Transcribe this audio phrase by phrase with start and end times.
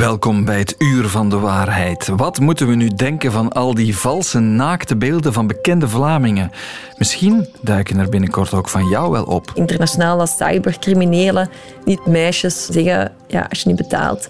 [0.00, 2.08] Welkom bij het Uur van de Waarheid.
[2.08, 6.50] Wat moeten we nu denken van al die valse naakte beelden van bekende Vlamingen?
[6.96, 9.50] Misschien duiken er binnenkort ook van jou wel op.
[9.54, 11.50] Internationale cybercriminelen,
[11.84, 14.28] niet meisjes, zeggen ja, als je niet betaalt,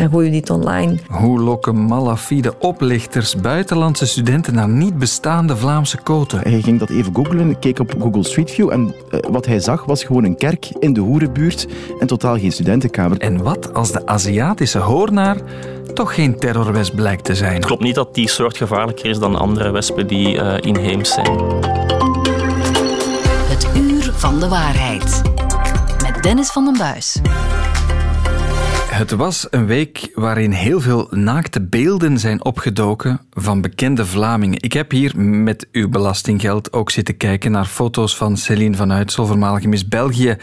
[0.00, 0.96] dan gooi je dit online.
[1.08, 6.40] Hoe lokken malafide oplichters buitenlandse studenten naar niet bestaande Vlaamse koten?
[6.40, 9.84] Hij ging dat even googlen, keek op Google Street View en uh, wat hij zag
[9.84, 11.66] was gewoon een kerk in de hoerenbuurt
[11.98, 13.18] en totaal geen studentenkamer.
[13.18, 15.36] En wat als de Aziatische hoornaar
[15.94, 17.54] toch geen terrorwesp blijkt te zijn?
[17.54, 21.38] Het klopt niet dat die soort gevaarlijker is dan andere wespen die uh, inheems zijn.
[23.48, 25.22] Het Uur van de Waarheid.
[26.02, 27.20] Met Dennis van den Buis.
[28.90, 34.62] Het was een week waarin heel veel naakte beelden zijn opgedoken van bekende Vlamingen.
[34.62, 39.26] Ik heb hier met uw belastinggeld ook zitten kijken naar foto's van Céline van Uitsel,
[39.26, 40.36] voormalige Miss België,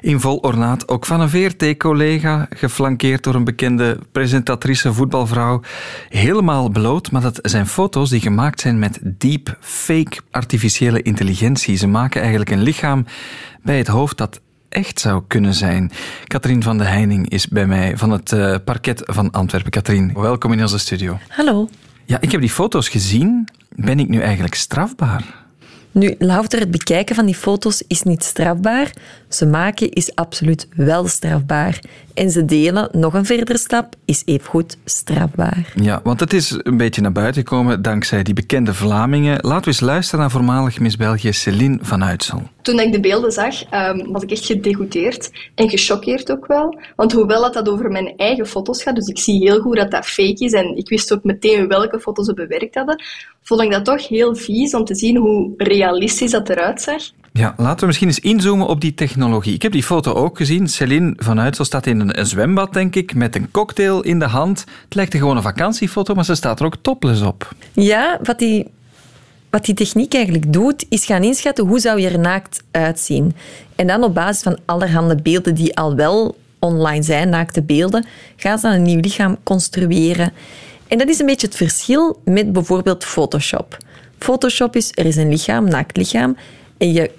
[0.00, 0.88] in vol ornaat.
[0.88, 5.60] Ook van een VRT-collega, geflankeerd door een bekende presentatrice, voetbalvrouw.
[6.08, 11.76] Helemaal bloot, maar dat zijn foto's die gemaakt zijn met deep fake artificiële intelligentie.
[11.76, 13.06] Ze maken eigenlijk een lichaam
[13.62, 15.90] bij het hoofd dat echt zou kunnen zijn.
[16.26, 19.70] Katrien van de Heining is bij mij van het uh, parket van Antwerpen.
[19.70, 21.18] Katrien, welkom in onze studio.
[21.28, 21.68] Hallo.
[22.04, 23.48] Ja, ik heb die foto's gezien.
[23.76, 25.24] Ben ik nu eigenlijk strafbaar?
[25.92, 28.92] Nu, louter het bekijken van die foto's is niet strafbaar.
[29.30, 31.80] Ze maken is absoluut wel strafbaar.
[32.14, 35.72] En ze delen, nog een verdere stap, is evengoed strafbaar.
[35.74, 39.38] Ja, want het is een beetje naar buiten gekomen dankzij die bekende Vlamingen.
[39.40, 42.42] Laten we eens luisteren naar voormalig Miss België Céline van Uitsel.
[42.62, 46.78] Toen ik de beelden zag, um, was ik echt gedegoûteerd en gechoqueerd ook wel.
[46.96, 49.90] Want hoewel dat, dat over mijn eigen foto's gaat, dus ik zie heel goed dat
[49.90, 53.02] dat fake is en ik wist ook meteen welke foto's ze bewerkt hadden,
[53.42, 57.02] vond ik dat toch heel vies om te zien hoe realistisch dat eruit zag.
[57.32, 59.54] Ja, laten we misschien eens inzoomen op die technologie.
[59.54, 60.68] Ik heb die foto ook gezien.
[60.68, 64.64] Céline van Uitsel staat in een, zwembad, denk ik, met een cocktail in de hand.
[64.84, 67.54] Het lijkt een gewone vakantiefoto, maar ze staat er ook topless op.
[67.72, 68.66] Ja, wat die,
[69.50, 73.36] wat die techniek eigenlijk doet, is gaan inschatten hoe zou je er naakt uitzien.
[73.76, 78.06] En dan op basis van allerhande beelden die al wel online zijn, naakte beelden,
[78.36, 80.32] gaan ze dan een nieuw lichaam construeren.
[80.88, 83.76] En dat is een beetje het verschil met bijvoorbeeld Photoshop.
[84.18, 86.36] Photoshop is, er is een lichaam, naakt lichaam,
[86.78, 87.10] en je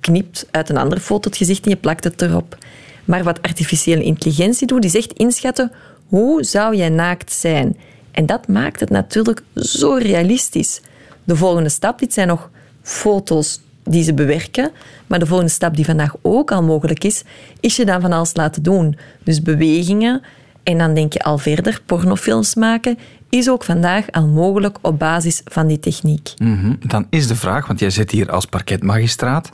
[0.00, 2.58] knipt uit een andere foto het gezicht en je plakt het erop.
[3.04, 5.72] Maar wat artificiële intelligentie doet, is echt inschatten
[6.08, 7.76] hoe zou jij naakt zijn.
[8.10, 10.80] En dat maakt het natuurlijk zo realistisch.
[11.24, 12.50] De volgende stap, dit zijn nog
[12.82, 14.70] foto's die ze bewerken,
[15.06, 17.22] maar de volgende stap die vandaag ook al mogelijk is,
[17.60, 18.98] is je dan van alles laten doen.
[19.22, 20.22] Dus bewegingen,
[20.62, 22.98] en dan denk je al verder, pornofilms maken,
[23.28, 26.32] is ook vandaag al mogelijk op basis van die techniek.
[26.36, 26.78] -hmm.
[26.86, 29.50] Dan is de vraag, want jij zit hier als parketmagistraat,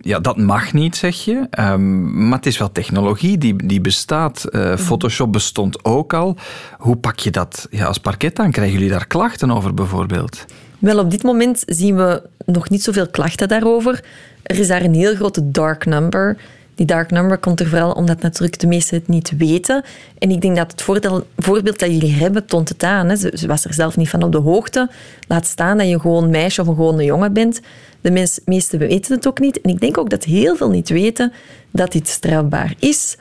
[0.00, 1.46] ja, dat mag niet, zeg je.
[1.58, 4.46] Um, maar het is wel technologie die, die bestaat.
[4.50, 6.36] Uh, Photoshop bestond ook al.
[6.78, 8.50] Hoe pak je dat ja, als parket aan?
[8.50, 10.44] Krijgen jullie daar klachten over bijvoorbeeld?
[10.78, 14.04] Wel, op dit moment zien we nog niet zoveel klachten daarover.
[14.42, 16.36] Er is daar een heel grote dark number.
[16.74, 19.84] Die dark number komt er vooral omdat natuurlijk de meesten het niet weten.
[20.18, 23.08] En ik denk dat het voordeel, voorbeeld dat jullie hebben toont het aan.
[23.08, 23.16] Hè.
[23.16, 24.90] Ze, ze, was er zelf niet van op de hoogte.
[25.28, 27.60] Laat staan dat je gewoon een meisje of een gewone jongen bent.
[28.00, 29.60] De mens, meesten weten het ook niet.
[29.60, 31.32] En ik denk ook dat heel veel niet weten
[31.70, 33.16] dat dit strafbaar is.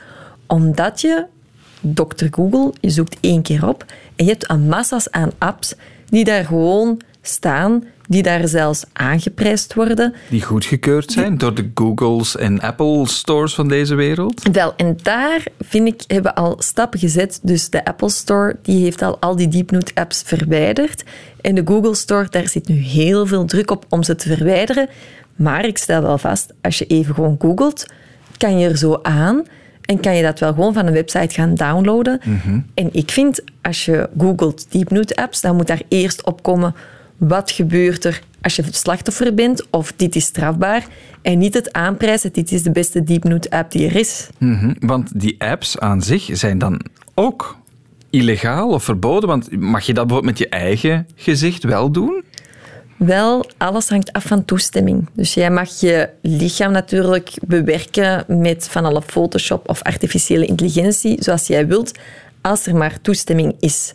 [0.48, 1.26] Omdat je,
[1.82, 2.26] Dr.
[2.32, 3.86] Google, je zoekt één keer op
[4.16, 5.76] en je hebt een massa's aan apps
[6.10, 10.14] die daar gewoon staan die daar zelfs aangeprijsd worden.
[10.30, 14.50] Die goedgekeurd zijn door de Googles en Apple stores van deze wereld?
[14.52, 17.40] Wel, en daar vind ik, hebben we al stappen gezet.
[17.42, 21.04] Dus de Apple Store die heeft al al die DeepNote apps verwijderd.
[21.42, 24.90] En de Google Store, daar zit nu heel veel druk op om ze te verwijderen.
[25.36, 27.86] Maar ik stel wel vast, als je even gewoon googelt,
[28.38, 29.44] kan je er zo aan
[29.82, 32.20] en kan je dat wel gewoon van een website gaan downloaden.
[32.24, 32.66] Mm -hmm.
[32.74, 36.76] En ik vind, als je googelt DeepNote apps, dan moet daar eerst opkomen
[37.20, 40.88] wat gebeurt er als je slachtoffer bent of dit is strafbaar
[41.22, 44.28] en niet het aanprijzen, dit is de beste DeepNote app die er is.
[44.38, 46.82] Mm -hmm, want die apps aan zich zijn dan
[47.14, 47.58] ook
[48.10, 52.24] illegaal of verboden, want mag je dat bijvoorbeeld met je eigen gezicht wel doen?
[52.98, 55.10] Wel, alles hangt af van toestemming.
[55.14, 61.48] Dus jij mag je lichaam natuurlijk bewerken met van alle Photoshop of artificiële intelligentie, zoals
[61.48, 61.92] jij wilt,
[62.42, 63.94] als er maar toestemming is.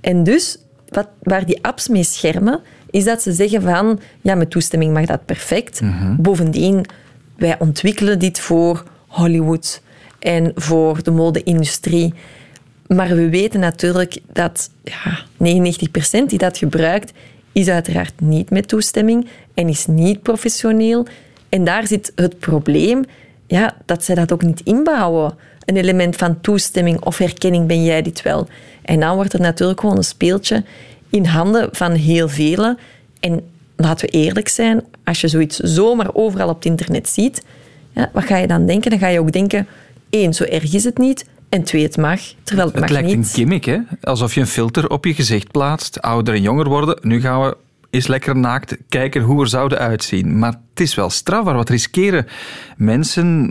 [0.00, 0.58] En dus
[0.90, 2.60] wat, waar die apps mee schermen,
[2.90, 5.80] is dat ze zeggen van, ja, met toestemming mag dat perfect.
[5.80, 6.16] Mm -hmm.
[6.22, 6.84] Bovendien,
[7.36, 9.82] wij ontwikkelen dit voor Hollywood
[10.18, 12.14] en voor de mode-industrie.
[12.86, 15.24] Maar we weten natuurlijk dat ja,
[16.22, 17.12] 99% die dat gebruikt,
[17.52, 21.06] is uiteraard niet met toestemming en is niet professioneel.
[21.48, 23.04] En daar zit het probleem,
[23.50, 25.34] ja, dat zij dat ook niet inbouwen.
[25.64, 28.48] een element van toestemming of herkenning, ben jij dit wel?
[28.82, 30.64] En dan wordt het natuurlijk gewoon een speeltje
[31.10, 32.78] in handen van heel velen.
[33.20, 33.40] En
[33.76, 37.42] laten we eerlijk zijn, als je zoiets zomaar overal op het internet ziet,
[37.94, 38.90] ja, wat ga je dan denken?
[38.90, 39.66] Dan ga je ook denken,
[40.10, 41.24] één, zo erg is het niet.
[41.48, 43.16] En twee, het mag, terwijl het, Het mag lijkt niet.
[43.16, 43.78] een gimmick, hè?
[44.02, 46.00] Alsof je een filter op je gezicht plaatst.
[46.00, 46.98] Ouder en jonger worden.
[47.02, 47.56] Nu gaan we
[47.90, 50.38] eens lekker naakt kijken hoe we er zouden uitzien.
[50.38, 51.54] Maar het is wel strafbaar.
[51.54, 52.26] Wat riskeren
[52.76, 53.50] mensen...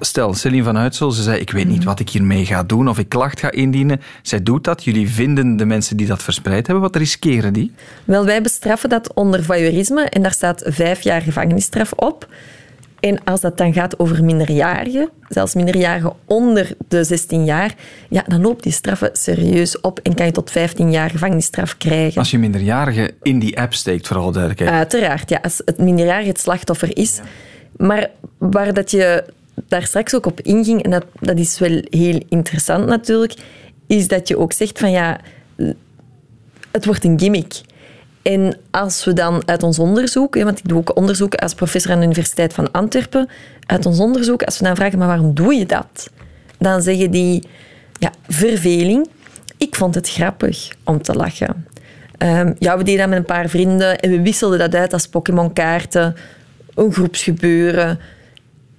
[0.00, 1.40] Stel, Celine van Uitsel, ze zei...
[1.40, 4.00] Ik weet niet wat ik hiermee ga doen of ik klacht ga indienen.
[4.22, 4.84] Zij doet dat.
[4.84, 6.84] Jullie vinden de mensen die dat verspreid hebben.
[6.84, 7.72] Wat riskeren die?
[8.04, 12.28] Wel, wij bestraffen dat onder voyeurisme en daar staat vijf jaar gevangenisstraf op.
[13.00, 17.74] En als dat dan gaat over minderjarigen, zelfs minderjarigen onder de 16 jaar,
[18.08, 22.18] ja, dan loopt die straffen serieus op en kan je tot 15 jaar gevangenisstraf krijgen.
[22.18, 24.72] Als je minderjarigen in die app steekt, voor alle duidelijkheid.
[24.72, 27.20] Uiteraard, ja, als het minderjarige het slachtoffer is.
[27.76, 29.24] Maar waar dat je
[29.68, 33.34] daar straks ook op inging, en dat, dat is wel heel interessant natuurlijk,
[33.86, 35.20] is dat je ook zegt van ja,
[36.70, 37.60] het wordt een gimmick.
[38.22, 41.98] En als we dan uit ons onderzoek, want ik doe ook onderzoek als professor aan
[41.98, 43.28] de Universiteit van Antwerpen,
[43.66, 46.10] uit ons onderzoek, als we dan vragen, maar waarom doe je dat?
[46.58, 47.48] Dan zeggen die,
[47.98, 49.08] ja, verveling.
[49.56, 51.66] Ik vond het grappig om te lachen.
[52.18, 55.08] Ehm, ja, we deden dat met een paar vrienden en we wisselden dat uit als
[55.08, 56.16] Pokémon-kaarten,
[56.74, 57.98] een groepsgebeuren.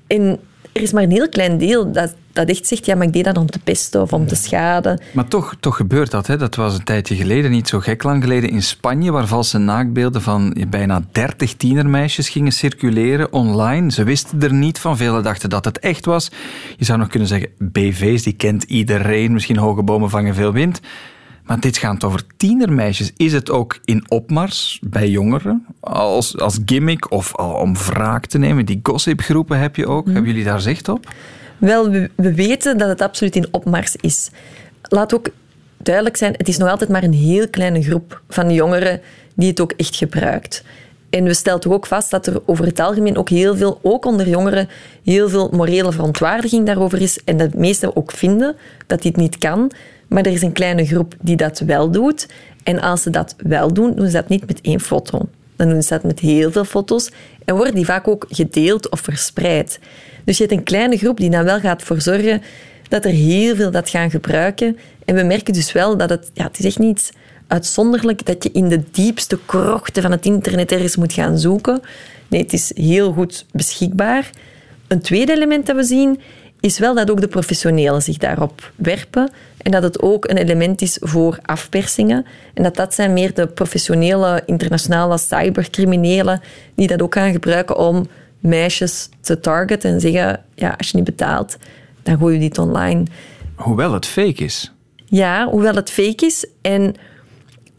[0.08, 0.40] En
[0.72, 3.24] er is maar een heel klein deel dat, dat echt zegt, ja, maar ik deed
[3.24, 5.02] dat om te pesten of om te schaden.
[5.14, 6.28] Maar toch, toch gebeurt dat.
[6.28, 6.38] Hè?
[6.38, 10.22] Dat was een tijdje geleden, niet zo gek lang geleden, in Spanje, waar valse naaktbeelden
[10.22, 13.92] van bijna 30 tienermeisjes gingen circuleren online.
[13.92, 14.98] Ze wisten er niet van.
[14.98, 16.32] Velen dachten dat het echt was.
[16.78, 19.34] Je zou nog kunnen zeggen, BV's, die kent iedereen.
[19.34, 20.80] Misschien hoge bomen vangen veel wind.
[21.46, 23.12] Maar dit gaat over tienermeisjes.
[23.18, 25.66] Is het ook in opmars bij jongeren?
[25.80, 28.66] Als, als gimmick of om wraak te nemen?
[28.66, 30.06] Die gossipgroepen heb je ook.
[30.06, 31.08] Hebben jullie daar zicht op?
[31.62, 34.30] Wel, we, we weten dat het absoluut in opmars is.
[34.82, 35.30] Laat ook
[35.78, 39.02] duidelijk zijn, het is nog altijd maar een heel kleine groep van jongeren
[39.36, 40.64] die het ook echt gebruikt.
[41.10, 44.28] En we stellen ook vast dat er over het algemeen ook heel veel, ook onder
[44.28, 44.70] jongeren,
[45.04, 47.24] heel veel morele verontwaardiging daarover is.
[47.24, 48.56] En dat de meesten ook vinden
[48.88, 49.72] dat dit niet kan.
[50.08, 52.28] Maar er is een kleine groep die dat wel doet.
[52.64, 55.28] En als ze dat wel doen, doen ze dat niet met één foto.
[55.56, 57.12] Dan doen ze dat met heel veel foto's
[57.46, 59.80] en worden die vaak ook gedeeld of verspreid.
[60.24, 62.42] Dus je hebt een kleine groep die dan wel gaat voor zorgen
[62.90, 64.78] dat er heel veel dat gaan gebruiken.
[65.06, 67.12] En we merken dus wel dat het, ja, het is echt niet
[67.48, 71.82] uitzonderlijk dat je in de diepste krochten van het internet ergens moet gaan zoeken.
[72.28, 74.30] Nee, het is heel goed beschikbaar.
[74.88, 76.20] Een tweede element dat we zien
[76.62, 80.82] is wel dat ook de professionelen zich daarop werpen en dat het ook een element
[80.82, 82.26] is voor afpersingen.
[82.54, 86.42] En dat dat zijn meer de professionele internationale cybercriminelen
[86.76, 88.08] die dat ook gaan gebruiken om
[88.40, 91.58] meisjes te targeten en zeggen, ja, als je niet betaalt,
[92.04, 93.04] dan gooi je dit online.
[93.56, 94.72] Hoewel het fake is.
[95.06, 96.46] Ja, hoewel het fake is.
[96.62, 96.96] En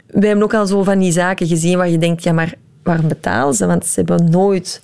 [0.07, 2.53] we hebben ook al zo van die zaken gezien waar je denkt, ja, maar
[2.83, 3.65] waarom betalen ze?
[3.65, 4.81] Want ze hebben nooit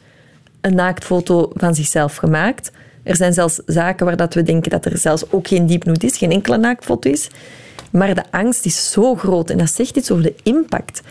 [0.62, 2.72] een naaktfoto van zichzelf gemaakt.
[3.10, 6.18] Er zijn zelfs zaken waar dat we denken dat er zelfs ook geen diepnoed is,
[6.18, 7.30] geen enkele naaktfoto is.
[7.92, 11.02] Maar de angst is zo groot, en dat zegt iets over de impact.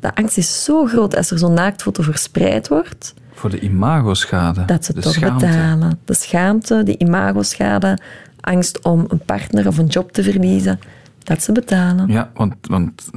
[0.00, 4.64] De angst is zo groot als er zo'n naaktfoto verspreid wordt, Voor de imagoschade.
[4.64, 5.46] dat ze de toch schaamte.
[5.46, 5.98] betalen.
[6.04, 7.98] De schaamte, de imagoschade,
[8.40, 10.78] angst om een partner of een job te verliezen,
[11.22, 12.08] dat ze betalen.
[12.08, 13.10] Ja, want, want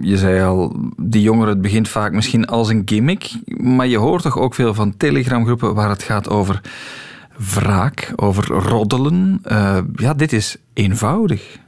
[0.00, 4.22] je zei al, die jongeren, het begint vaak misschien als een gimmick, maar je hoort
[4.22, 6.60] toch ook veel van telegramgroepen waar het gaat over
[7.36, 9.40] wraak, over roddelen.
[9.42, 11.58] Eh, ja, dit is eenvoudig.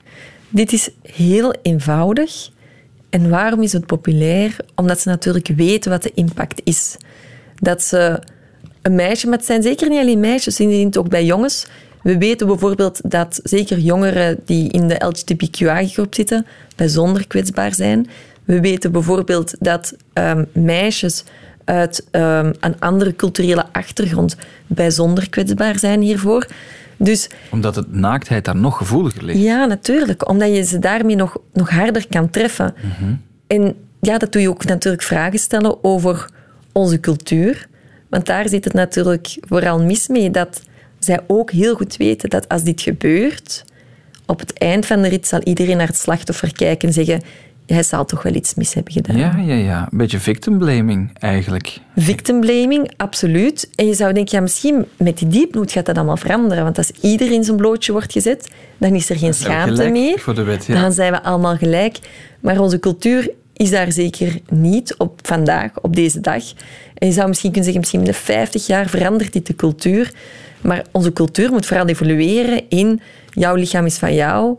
[0.48, 2.50] Dit is heel eenvoudig.
[3.10, 4.56] En waarom is het populair?
[4.74, 6.96] Omdat ze natuurlijk weten wat de impact is.
[7.54, 8.22] Dat ze
[8.82, 11.66] een meisje, maar het zijn zeker niet alleen meisjes, je ziet het ook bij jongens.
[12.02, 18.08] We weten bijvoorbeeld dat zeker jongeren die in de LGBTQI-groep zitten bijzonder kwetsbaar zijn.
[18.44, 21.24] We weten bijvoorbeeld dat ehm, meisjes
[21.64, 26.46] uit ehm, een andere culturele achtergrond bijzonder kwetsbaar zijn hiervoor.
[26.96, 29.38] Dus Omdat het naaktheid daar nog gevoeliger ligt.
[29.38, 30.28] ja, natuurlijk.
[30.28, 32.74] Omdat je ze daarmee nog, nog harder kan treffen.
[33.46, 36.28] En ja, dat doe je ook natuurlijk vragen stellen over
[36.72, 37.66] onze cultuur.
[38.08, 40.62] Want daar zit het natuurlijk vooral mis mee dat
[40.98, 43.64] zij ook heel goed weten dat als dit gebeurt,
[44.26, 47.22] op het eind van de rit zal iedereen naar het slachtoffer kijken en zeggen
[47.66, 49.16] hij zal toch wel iets mis hebben gedaan.
[49.16, 49.88] Ja, ja, ja.
[49.90, 51.80] Een beetje victim blaming eigenlijk.
[51.96, 53.70] Victim blaming, absoluut.
[53.74, 56.64] En je zou denken, ja, misschien met die diepnoed gaat dat allemaal veranderen.
[56.64, 60.18] Want als iedereen zijn blootje wordt gezet, dan is er geen schaamte meer.
[60.18, 60.80] voor de wet, ja.
[60.80, 61.98] Dan zijn we allemaal gelijk.
[62.40, 66.42] Maar onze cultuur is daar zeker niet op vandaag, op deze dag.
[66.94, 70.12] En je zou misschien kunnen zeggen, misschien in de 50 jaar verandert dit de cultuur.
[70.60, 74.56] Maar onze cultuur moet vooral evolueren in jouw lichaam is van jou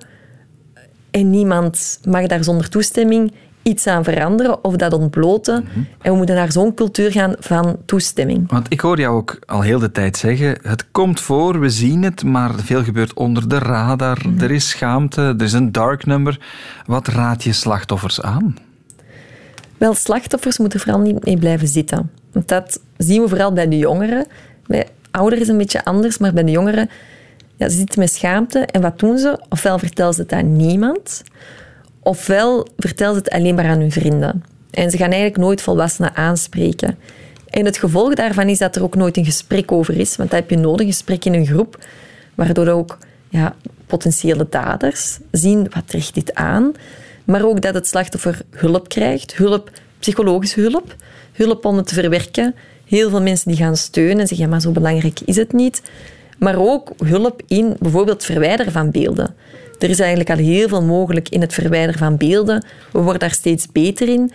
[1.15, 5.63] en niemand mag daar zonder toestemming iets aan veranderen of dat ontbloten.
[5.63, 5.79] Mhm.
[6.01, 8.51] En we moeten naar zo'n cultuur gaan van toestemming.
[8.51, 12.03] Want ik hoor jou ook al heel de tijd zeggen, het komt voor, we zien
[12.03, 14.21] het, maar veel gebeurt onder de radar.
[14.27, 14.43] Mhm.
[14.43, 16.39] Er is schaamte, er is een dark number.
[16.85, 18.57] Wat raad je slachtoffers aan?
[19.77, 22.11] Wel, slachtoffers moeten vooral niet mee blijven zitten.
[22.31, 24.25] Want dat zien we vooral bij de jongeren.
[24.67, 26.89] Bij ouderen is het een beetje anders, maar bij de jongeren
[27.55, 28.59] ja, ze zitten met schaamte.
[28.59, 29.39] En wat doen ze?
[29.49, 31.23] Ofwel vertellen ze het aan niemand,
[31.99, 34.43] ofwel vertellen ze het alleen maar aan hun vrienden.
[34.71, 36.97] En ze gaan eigenlijk nooit volwassenen aanspreken.
[37.49, 40.39] En het gevolg daarvan is dat er ook nooit een gesprek over is, want dat
[40.39, 41.85] heb je nodig, een gesprek in een groep,
[42.35, 42.97] waardoor ook
[43.29, 46.71] ja, potentiële daders zien wat richt dit aan,
[47.23, 50.95] maar ook dat het slachtoffer hulp krijgt, hulp, psychologische hulp,
[51.31, 52.55] hulp om het te verwerken.
[52.85, 55.81] Heel veel mensen die gaan steunen en zeggen, maar zo belangrijk is het niet.
[56.37, 59.35] Maar ook hulp in bijvoorbeeld het verwijderen van beelden.
[59.79, 62.65] Er is eigenlijk al heel veel mogelijk in het verwijderen van beelden.
[62.91, 64.31] We worden daar steeds beter in.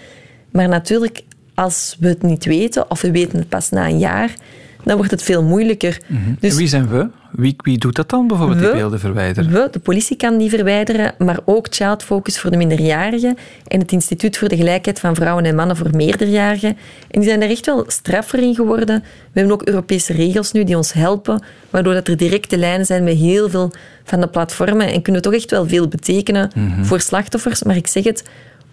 [0.50, 1.22] Maar natuurlijk,
[1.54, 4.34] als we het niet weten, of we weten het pas na een jaar,
[4.84, 6.00] dan wordt het veel moeilijker.
[6.40, 7.08] Dus, wie zijn we?
[7.30, 9.52] Wie, wie doet dat dan, bijvoorbeeld, we, die beelden verwijderen?
[9.52, 13.92] We, de politie kan die verwijderen, maar ook Child Focus voor de minderjarigen en het
[13.92, 16.76] Instituut voor de Gelijkheid van Vrouwen en Mannen voor meerderjarigen.
[17.10, 19.02] En die zijn er echt wel straffer in geworden.
[19.32, 23.04] We hebben ook Europese regels nu die ons helpen, waardoor dat er directe lijnen zijn
[23.04, 23.72] met heel veel
[24.04, 26.84] van de platformen en kunnen we toch echt wel veel betekenen mm -hmm.
[26.84, 27.62] voor slachtoffers.
[27.62, 28.24] Maar ik zeg het,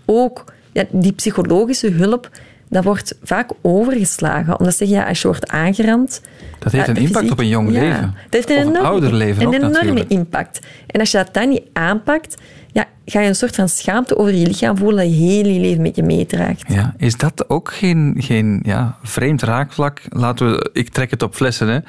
[0.06, 2.30] ook ja, die psychologische hulp,
[2.70, 4.60] dat wordt vaak overgeslagen.
[4.60, 6.22] Omdat ze zeggen, ja, als je wordt aangerand...
[6.60, 8.16] Dat heeft een impact op een jong ja, leven.
[8.30, 10.10] Dat heeft een, ouderleven een ook, enorme natuurlijk.
[10.10, 10.60] impact.
[10.88, 12.36] En als je dat dan niet aanpakt,
[12.72, 15.60] ja, ga je een soort van schaamte over je lichaam voelen dat je heel je
[15.60, 16.64] leven met je meedraagt.
[16.68, 20.02] Ja, is dat ook geen, geen ja, vreemd raakvlak?
[20.10, 21.80] Laten we, ik trek het op flessen, hè.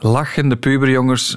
[0.00, 1.36] Lachende puberjongens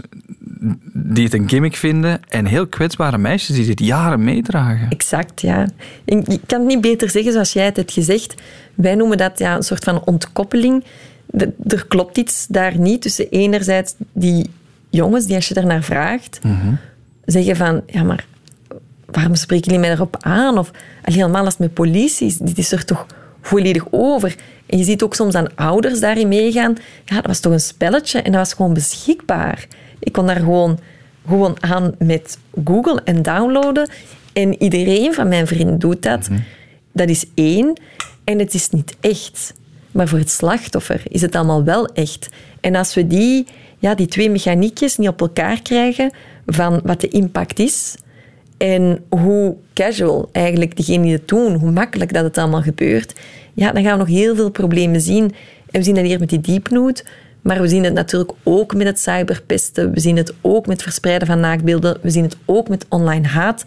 [0.93, 4.89] die het een gimmick vinden en heel kwetsbare meisjes die dit jaren meedragen.
[4.89, 5.67] Exact, ja.
[6.05, 8.36] Ik kan het niet beter zeggen zoals jij het hebt gezegd.
[8.74, 10.84] Wij noemen dat ja, een soort van ontkoppeling.
[11.67, 14.50] Er klopt iets daar niet tussen enerzijds die
[14.89, 16.77] jongens die als je daarnaar vraagt, mm -hmm.
[17.25, 18.25] zeggen van, ja maar
[19.05, 20.58] waarom spreken jullie mij daarop aan?
[20.58, 23.05] Of helemaal als het met politie is, dit is er toch
[23.43, 24.35] volledig over.
[24.65, 26.77] En je ziet ook soms aan ouders daarin meegaan.
[27.05, 29.67] Ja, dat was toch een spelletje en dat was gewoon beschikbaar.
[30.00, 30.79] Ik kon daar gewoon,
[31.27, 33.89] gewoon aan met Google en downloaden.
[34.33, 36.29] En iedereen van mijn vrienden doet dat.
[36.29, 36.45] Mm -hmm.
[36.91, 37.79] Dat is één.
[38.23, 39.53] En het is niet echt.
[39.91, 42.29] Maar voor het slachtoffer is het allemaal wel echt.
[42.62, 43.45] En als we die,
[43.79, 46.12] ja, die twee mechaniekjes niet op elkaar krijgen
[46.45, 47.95] van wat de impact is
[48.63, 53.13] en hoe casual eigenlijk diegenen die het doen, hoe makkelijk dat het allemaal gebeurt,
[53.53, 55.24] ja, dan gaan we nog heel veel problemen zien.
[55.72, 57.05] En we zien dat hier met die deepnood,
[57.41, 60.84] maar we zien het natuurlijk ook met het cyberpesten, we zien het ook met het
[60.84, 63.63] verspreiden van naaktbeelden, we zien het ook met online haat.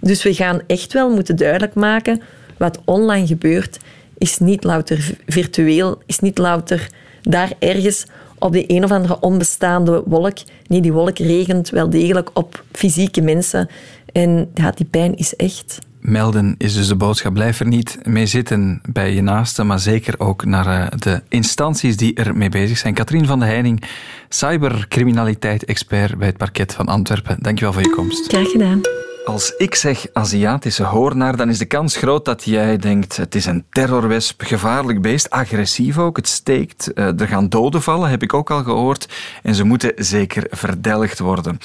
[0.00, 2.20] Dus we gaan echt wel moeten duidelijk maken,
[2.56, 3.78] wat online gebeurt,
[4.18, 6.88] is niet louter virtueel, is niet louter
[7.22, 8.06] daar ergens
[8.40, 10.38] op de een of andere onbestaande wolk.
[10.66, 13.68] Nee, die wolk regent wel degelijk op fysieke mensen.
[14.12, 15.78] En ja, die pijn is echt.
[16.00, 17.32] Melden is dus de boodschap.
[17.32, 22.14] Blijf er niet mee zitten bij je naasten, maar zeker ook naar de instanties die
[22.14, 22.94] ermee bezig zijn.
[22.94, 23.82] Katrien van de Heining,
[24.28, 27.36] cybercriminaliteit-expert bij het parket van Antwerpen.
[27.40, 28.26] Dankjewel voor je komst.
[28.26, 28.80] Graag gedaan.
[29.24, 33.46] Als ik zeg Aziatische hoornaar, dan is de kans groot dat jij denkt: het is
[33.46, 38.50] een terrorwesp, gevaarlijk beest, agressief ook, het steekt, er gaan doden vallen, heb ik ook
[38.50, 39.08] al gehoord,
[39.42, 41.58] en ze moeten zeker verdelgd worden.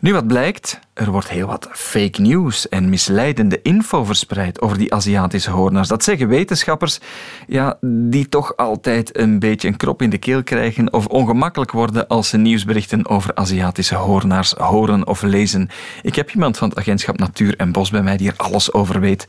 [0.00, 4.94] Nu wat blijkt, er wordt heel wat fake news en misleidende info verspreid over die
[4.94, 5.88] Aziatische hoornaars.
[5.88, 7.00] Dat zeggen wetenschappers,
[7.46, 12.06] ja, die toch altijd een beetje een krop in de keel krijgen of ongemakkelijk worden
[12.06, 15.68] als ze nieuwsberichten over Aziatische hoornaars horen of lezen.
[16.02, 19.00] Ik heb iemand van het agentschap Natuur en Bos bij mij die er alles over
[19.00, 19.26] weet.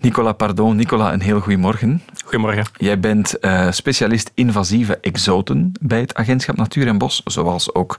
[0.00, 0.76] Nicola Pardon.
[0.76, 2.02] Nicola, een heel goedemorgen.
[2.32, 2.66] Goedemorgen.
[2.76, 7.96] Jij bent uh, specialist invasieve exoten bij het agentschap Natuur en Bos, zoals ook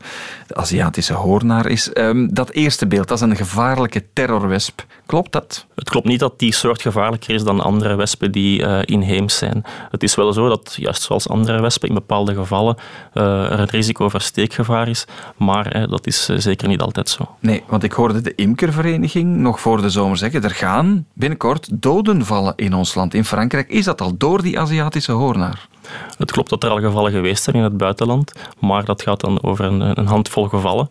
[0.47, 1.89] de Aziatische hoornaar is.
[1.93, 4.85] Um, dat eerste beeld, dat is een gevaarlijke terrorwesp.
[5.05, 5.65] Klopt dat?
[5.75, 9.63] Het klopt niet dat die soort gevaarlijker is dan andere wespen die uh, inheems zijn.
[9.91, 12.77] Het is wel zo dat, juist zoals andere wespen, in bepaalde gevallen
[13.13, 15.05] uh, er het risico voor steekgevaar is.
[15.37, 17.35] Maar dat is zeker niet altijd zo.
[17.39, 22.25] Nee, want ik hoorde de imkervereniging nog voor de zomer zeggen, er gaan binnenkort doden
[22.25, 23.13] vallen in ons land.
[23.13, 25.67] In Frankrijk is dat al door die Aziatische hoornaar.
[26.17, 29.43] Het klopt dat er al gevallen geweest zijn in het buitenland, maar dat gaat dan
[29.43, 30.89] over een, een handvol gevallen.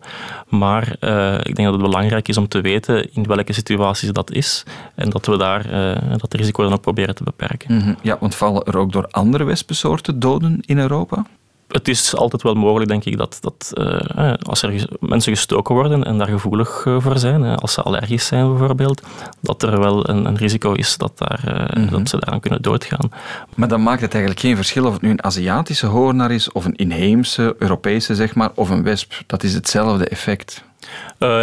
[0.49, 4.31] Maar uh, ik denk dat het belangrijk is om te weten in welke situaties dat
[4.31, 4.63] is
[4.95, 7.73] en dat we daar uh, dat risico dan ook proberen te beperken.
[7.73, 7.95] Mm -hmm.
[8.01, 11.25] Ja, want vallen er ook door andere wespensoorten doden in Europa?
[11.73, 16.03] Het is altijd wel mogelijk, denk ik, dat, dat uh, als er mensen gestoken worden
[16.03, 19.01] en daar gevoelig uh, voor zijn, uh, als ze allergisch zijn bijvoorbeeld,
[19.41, 21.89] dat er wel een, een risico is dat, daar, mm -hmm.
[21.89, 23.11] dat ze daaraan kunnen doodgaan.
[23.55, 26.65] Maar dan maakt het eigenlijk geen verschil of het nu een Aziatische hoornaar is, of
[26.65, 29.13] een inheemse, Europese, zeg maar, of een wesp.
[29.27, 30.63] Dat is hetzelfde effect.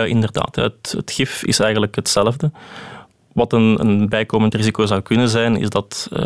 [0.06, 2.50] inderdaad, het, het gif is eigenlijk hetzelfde.
[3.32, 6.18] Wat een, een, bijkomend risico zou kunnen zijn, is dat uh,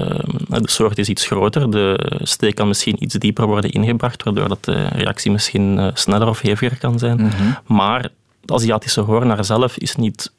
[0.49, 1.71] de soort is iets groter.
[1.71, 6.29] De steek kan misschien iets dieper worden ingebracht, waardoor dat de reactie misschien uh, sneller
[6.29, 7.21] of heviger kan zijn.
[7.21, 7.57] Mm -hmm.
[7.67, 8.09] Maar
[8.41, 10.33] de Aziatische hoornaar zelf is niet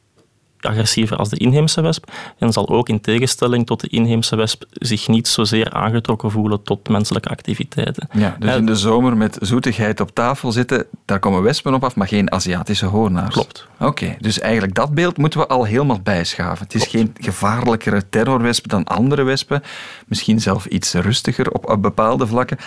[0.67, 5.07] agressiever als de inheemse wesp en zal ook in tegenstelling tot de inheemse wesp zich
[5.07, 8.07] niet zozeer aangetrokken voelen tot menselijke activiteiten.
[8.13, 11.95] Ja, dus in de zomer met zoetigheid op tafel zitten, daar komen wespen op af,
[11.95, 13.34] maar geen Aziatische hoornaars.
[13.34, 13.67] Klopt.
[13.74, 16.63] Oké, okay, dus eigenlijk dat beeld moeten we al helemaal bijschaven.
[16.63, 16.95] Het is Klopt.
[16.95, 19.63] geen gevaarlijkere terrorwesp dan andere wespen,
[20.07, 22.57] misschien zelf iets rustiger op, bepaalde vlakken.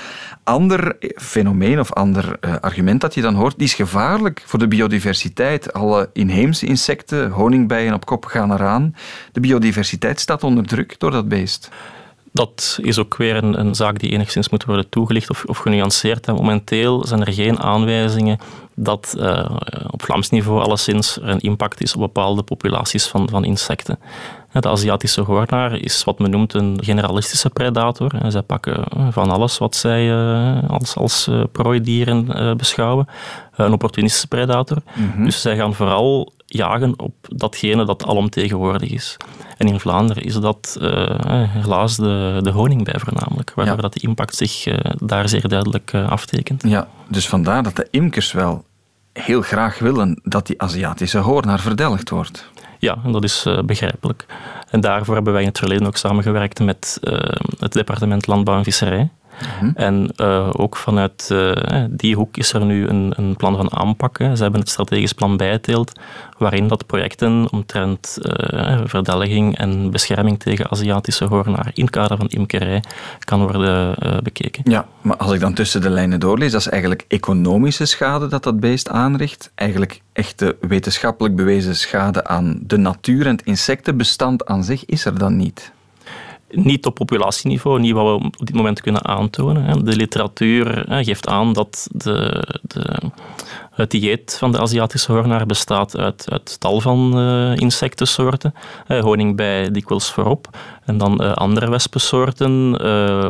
[0.45, 4.69] Ander fenomeen of ander uh, argument dat je dan hoort, die is gevaarlijk voor de
[4.69, 5.73] biodiversiteit.
[5.73, 8.95] Alle inheemse insecten, honingbijen, op kop gaan eraan.
[9.33, 11.69] De biodiversiteit staat onder druk door dat beest.
[12.33, 16.27] Dat is ook weer een, een zaak die enigszins moet worden toegelicht of, of genuanceerd.
[16.27, 18.39] En momenteel zijn er geen aanwijzingen
[18.75, 19.51] dat uh,
[19.91, 23.99] op Vlaams niveau alleszins er een impact is op bepaalde populaties van, van insecten.
[24.53, 28.15] De Aziatische hoornaar is wat men noemt een generalistische predator.
[28.15, 30.15] En zij pakken van alles wat zij
[30.69, 33.09] als, als prooidieren beschouwen.
[33.57, 34.79] Een opportunistische predator.
[34.95, 35.25] Mm -hmm.
[35.25, 39.17] Dus zij gaan vooral jagen op datgene dat alomtegenwoordig is.
[39.57, 43.83] En in Vlaanderen is dat uh, helaas de, de honingbij voornamelijk, waardoor ja.
[43.83, 46.63] dat de impact zich uh, daar zeer duidelijk uh, aftekent.
[46.63, 48.65] Ja, dus vandaar dat de imkers wel
[49.13, 52.51] heel graag willen dat die Aziatische hoornaar verdelgd wordt.
[52.79, 54.27] Ja, dat is begrijpelijk.
[54.71, 57.01] En daarvoor hebben wij in het verleden ook samengewerkt met
[57.59, 59.09] het departement Landbouw en Visserij.
[59.41, 59.73] Mm-hmm.
[59.75, 64.19] En uh, ook vanuit uh, die hoek is er nu een, een plan van aanpak.
[64.19, 64.37] Hè.
[64.37, 65.93] Ze hebben het strategisch plan bijteeld,
[66.39, 72.29] waarin dat projecten omtrent uh, verdelging en bescherming tegen Aziatische hoornaar in het kader van
[72.29, 72.83] imkerij
[73.19, 74.71] kan worden bekeken.
[74.71, 78.43] Ja, maar als ik dan tussen de lijnen doorlees, dat is eigenlijk economische schade dat
[78.43, 79.51] dat beest aanricht.
[79.55, 85.19] Eigenlijk echte wetenschappelijk bewezen schade aan de natuur en het insectenbestand aan zich is er
[85.19, 85.73] dan niet
[86.51, 89.85] niet op populatieniveau, niet wat we op dit moment kunnen aantonen.
[89.85, 93.01] De literatuur geeft aan dat de, de,
[93.71, 98.55] het dieet van de Aziatische hoornaar bestaat uit, uit tal van uh, insectensoorten.
[98.89, 100.49] Uh, honingbij dikwijls voorop.
[100.85, 102.81] En dan uh, andere wespensoorten,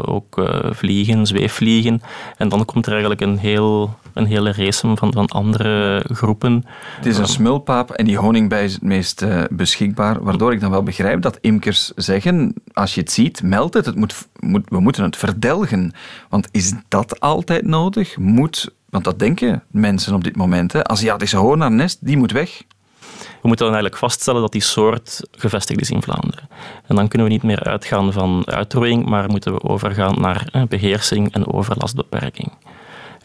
[0.06, 2.02] ook vliegen, zweefvliegen.
[2.36, 6.64] En dan komt er eigenlijk een, heel, een hele race van, van andere groepen.
[6.96, 10.22] Het is een smulpaap en die honingbij is het meest beschikbaar.
[10.22, 13.86] Waardoor ik dan wel begrijp dat imkers zeggen, als je het ziet, meld het.
[13.86, 15.92] het moet, moet, we moeten het verdelgen.
[16.28, 18.16] Want is dat altijd nodig?
[18.16, 20.72] Moet want dat denken mensen op dit moment.
[20.72, 20.88] Hè.
[20.88, 22.62] Aziatische hoornaarnest, die moet weg.
[23.18, 26.48] We moeten dan eigenlijk vaststellen dat die soort gevestigd is in Vlaanderen.
[26.86, 31.34] En dan kunnen we niet meer uitgaan van uitroeiing, maar moeten we overgaan naar beheersing
[31.34, 32.52] en overlastbeperking.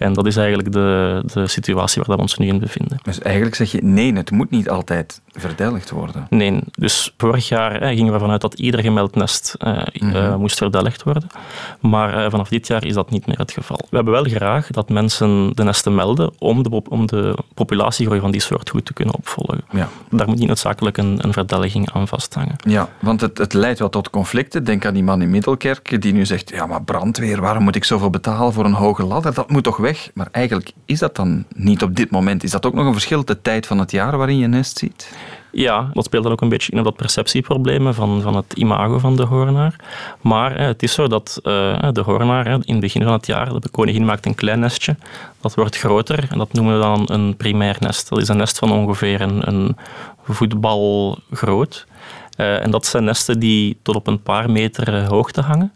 [0.04, 2.98] En dat is eigenlijk de, de situatie waar we ons nu in bevinden.
[3.02, 6.28] Dus eigenlijk zeg je, nee, het moet niet altijd verdelgd worden.
[6.30, 10.16] Nee, dus vorig jaar hè, gingen we vanuit dat ieder gemeld nest uh, mm-hmm.
[10.16, 11.28] uh, moest verdelgd worden.
[11.80, 13.80] Maar uh, vanaf dit jaar is dat niet meer het geval.
[13.89, 18.32] We hebben wel graag dat mensen de nesten melden om de, om de populatiegroei van
[18.32, 19.62] die soort goed te kunnen opvolgen.
[19.72, 19.89] Ja.
[20.10, 22.56] Daar moet niet noodzakelijk een, een verdelging aan vasthangen.
[22.68, 24.63] Ja, want het, het leidt wel tot conflicten.
[24.63, 27.84] Denk aan die man in Middelkerk die nu zegt, ja, maar brandweer, waarom moet ik
[27.84, 29.34] zoveel betalen voor een hoge ladder?
[29.34, 29.92] Dat moet toch weg?
[30.13, 32.43] Maar eigenlijk is dat dan niet op dit moment.
[32.43, 35.15] Is dat ook nog een verschil de tijd van het jaar waarin je nest ziet?
[35.51, 38.99] Ja, dat speelt dan ook een beetje in op dat perceptieprobleem van, van het imago
[38.99, 39.75] van de hoornaar.
[40.21, 43.69] Maar het is zo dat uh, de hoornaar in het begin van het jaar, de
[43.69, 44.95] koningin maakt een klein nestje,
[45.41, 48.10] dat wordt groter en dat noemen we dan een primair nest.
[48.10, 49.77] Dat is een nest van ongeveer een,
[50.23, 51.86] voetbal groot.
[52.36, 55.71] En dat zijn nesten die tot op een paar meter hoogte hangen.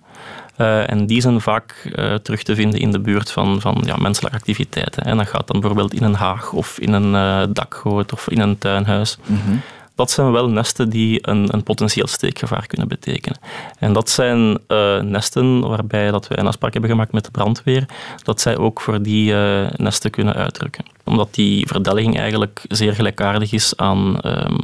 [0.58, 3.96] Uh, en die zijn vaak uh, terug te vinden in de buurt van, van ja,
[3.96, 5.04] menselijke activiteiten.
[5.04, 8.40] En dat gaat dan bijvoorbeeld in een haag of in een uh, dakgoot of in
[8.40, 9.18] een tuinhuis.
[9.26, 9.62] -hmm.
[9.98, 13.40] Dat zijn wel nesten die een, een potentieel steekgevaar kunnen betekenen.
[13.80, 17.86] En dat zijn uh, nesten waarbij dat we een afspraak hebben gemaakt met de brandweer,
[18.24, 20.86] dat zij ook voor die uh, nesten kunnen uitdrukken.
[21.06, 24.58] Omdat die verdelging eigenlijk zeer gelijkaardig is aan um,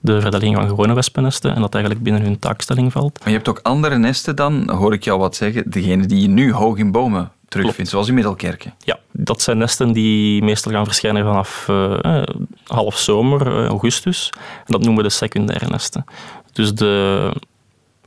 [0.00, 3.18] de verdelging van gewone wespennesten en dat eigenlijk binnen hun taakstelling valt.
[3.18, 6.28] Maar je hebt ook andere nesten dan, hoor ik jou wat zeggen, degene die je
[6.28, 8.74] nu hoog in bomen terugvindt, zoals in Middelkerken.
[8.84, 12.22] Ja, dat zijn nesten die meestal gaan verschijnen vanaf uh,
[12.64, 14.30] half zomer, uh, augustus.
[14.36, 16.04] En dat noemen we de secundaire nesten.
[16.52, 17.32] Dus de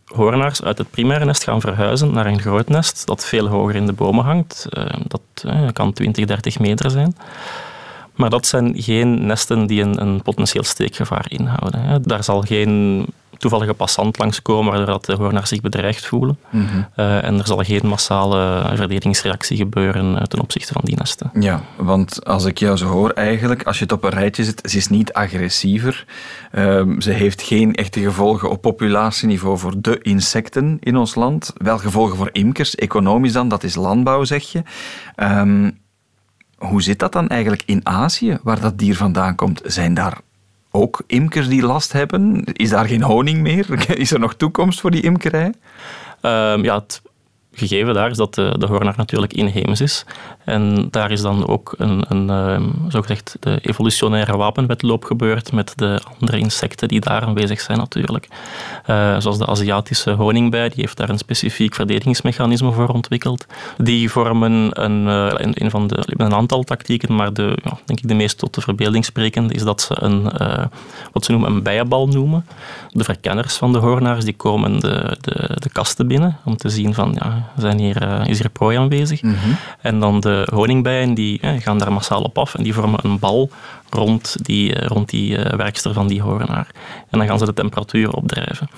[0.05, 3.85] hoornaars uit het primaire nest gaan verhuizen naar een groot nest dat veel hoger in
[3.85, 4.67] de bomen hangt.
[4.69, 7.15] Uh, dat kan 20, 30 meter zijn.
[8.15, 11.81] Maar dat zijn geen nesten die een, een potentieel steekgevaar inhouden.
[11.81, 12.01] Hè.
[12.01, 13.05] Daar zal geen
[13.41, 16.37] toevallige passant langskomen waardoor de hoornaars zich bedreigd voelen.
[16.49, 16.87] Mm -hmm.
[16.95, 21.31] uh, en er zal geen massale verdedigingsreactie gebeuren uh, ten opzichte van die nesten.
[21.39, 24.61] Ja, want als ik jou zo hoor eigenlijk, als je het op een rijtje zet,
[24.63, 26.05] ze is niet agressiever.
[26.51, 31.53] Uh, ze heeft geen echte gevolgen op populatieniveau voor de insecten in ons land.
[31.57, 34.63] Wel gevolgen voor imkers, economisch dan, dat is landbouw zeg je.
[35.15, 35.79] Um,
[36.57, 39.61] hoe zit dat dan eigenlijk in Azië, waar dat dier vandaan komt?
[39.63, 40.17] Zijn daar
[40.71, 42.43] ook imkers die last hebben?
[42.43, 43.89] Is daar geen honing meer?
[43.99, 45.53] Is er nog toekomst voor die imkerij?
[46.21, 47.01] Um, ja, het
[47.53, 50.05] gegeven daar is dat de, de hoornaar natuurlijk inheems is.
[50.51, 56.01] En daar is dan ook een, een um, zogezegd de evolutionaire wapenwetloop gebeurd met de
[56.19, 58.27] andere insecten die daar aanwezig zijn natuurlijk.
[58.87, 63.45] Uh, zoals de Aziatische honingbij, die heeft daar een specifiek verdedigingsmechanisme voor ontwikkeld.
[63.77, 68.07] Die vormen een, uh, een, van de, een aantal tactieken, maar de, ja, denk ik
[68.07, 70.65] de meest tot de verbeelding sprekende is dat ze een, uh,
[71.11, 72.45] wat ze noemen een bijenbal noemen.
[72.89, 76.93] De verkenners van de hoornaars die komen de, de, de kasten binnen om te zien
[76.93, 79.21] van ja, zijn hier, is hier prooi aanwezig.
[79.21, 79.55] Mm -hmm.
[79.81, 83.19] En dan de honingbijen die eh, gaan daar massaal op af en die vormen een
[83.19, 83.49] bal
[83.89, 86.67] rond die, uh, rond die uh, werkster van die horenaar.
[87.09, 88.69] En dan gaan ze de temperatuur opdrijven.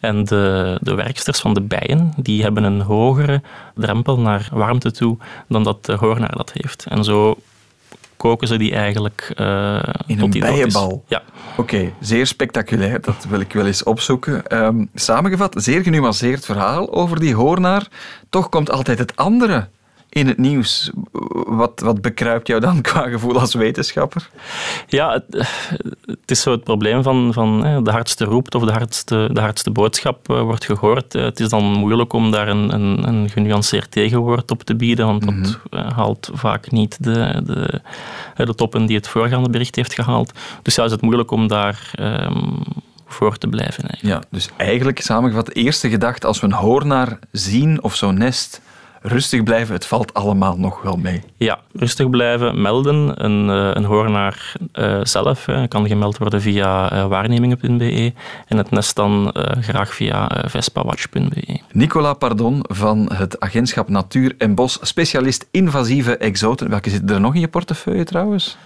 [0.00, 3.42] En de, de werksters van de bijen die hebben een hogere
[3.74, 5.16] drempel naar warmte toe
[5.48, 6.86] dan dat de hoornaar dat heeft.
[6.88, 7.36] En zo
[8.16, 11.04] koken ze die eigenlijk uh, in tot een die bijenbal.
[11.06, 11.22] Ja.
[11.50, 13.00] Oké, okay, zeer spectaculair.
[13.00, 14.64] Dat wil ik wel eens opzoeken.
[14.64, 17.86] Um, samengevat, zeer genuanceerd verhaal over die hoornaar.
[18.30, 19.68] Toch komt altijd het andere
[20.12, 20.90] in het nieuws.
[21.46, 24.30] Wat, wat bekruipt jou dan qua gevoel als wetenschapper?
[24.86, 25.48] Ja, het,
[26.06, 29.70] het is zo het probleem van, van de hardste roept of de hardste, de hardste
[29.70, 31.12] boodschap wordt gehoord.
[31.12, 35.24] Het is dan moeilijk om daar een, een, een genuanceerd tegenwoord op te bieden, want
[35.24, 35.90] dat mm -hmm.
[35.92, 37.80] haalt vaak niet de, de,
[38.44, 40.32] de toppen die het voorgaande bericht heeft gehaald.
[40.62, 41.90] Dus ja, is het moeilijk om daar...
[42.00, 42.62] Um,
[43.06, 43.88] voor te blijven.
[43.88, 44.22] Eigenlijk.
[44.22, 48.60] Ja, dus eigenlijk samengevat, de eerste gedachte als we een hoornaar zien of zo'n nest
[49.02, 51.22] rustig blijven, het valt allemaal nog wel mee.
[51.36, 53.24] Ja, rustig blijven, melden.
[53.24, 58.12] Een, een hoornaar uh, zelf uh, kan gemeld worden via uh, waarnemingen.be
[58.46, 61.60] en het nest dan graag via vespawatch.be.
[61.72, 66.70] Nicola Pardon van het agentschap Natuur en Bos, specialist invasieve exoten.
[66.70, 68.56] Welke zitten er nog in je portefeuille trouwens?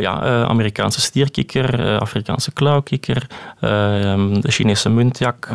[0.00, 3.26] ja, Amerikaanse stierkikker, Afrikaanse klauwkikker,
[3.60, 5.48] ehm, de Chinese muntjak.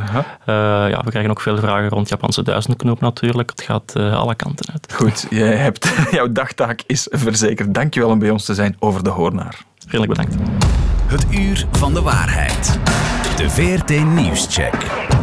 [0.46, 3.50] ja, we krijgen ook veel vragen rond Japanse duizendknoop natuurlijk.
[3.50, 4.94] Het gaat alle kanten uit.
[4.94, 7.74] Goed, jij hebt, jouw dagtaak is verzekerd.
[7.74, 9.64] Dankjewel om bij ons te zijn over de Hoornaar.
[9.88, 10.52] Vriendelijk bedankt.
[11.06, 12.80] Het uur van de waarheid.
[13.38, 15.19] De VRT Nieuwscheck.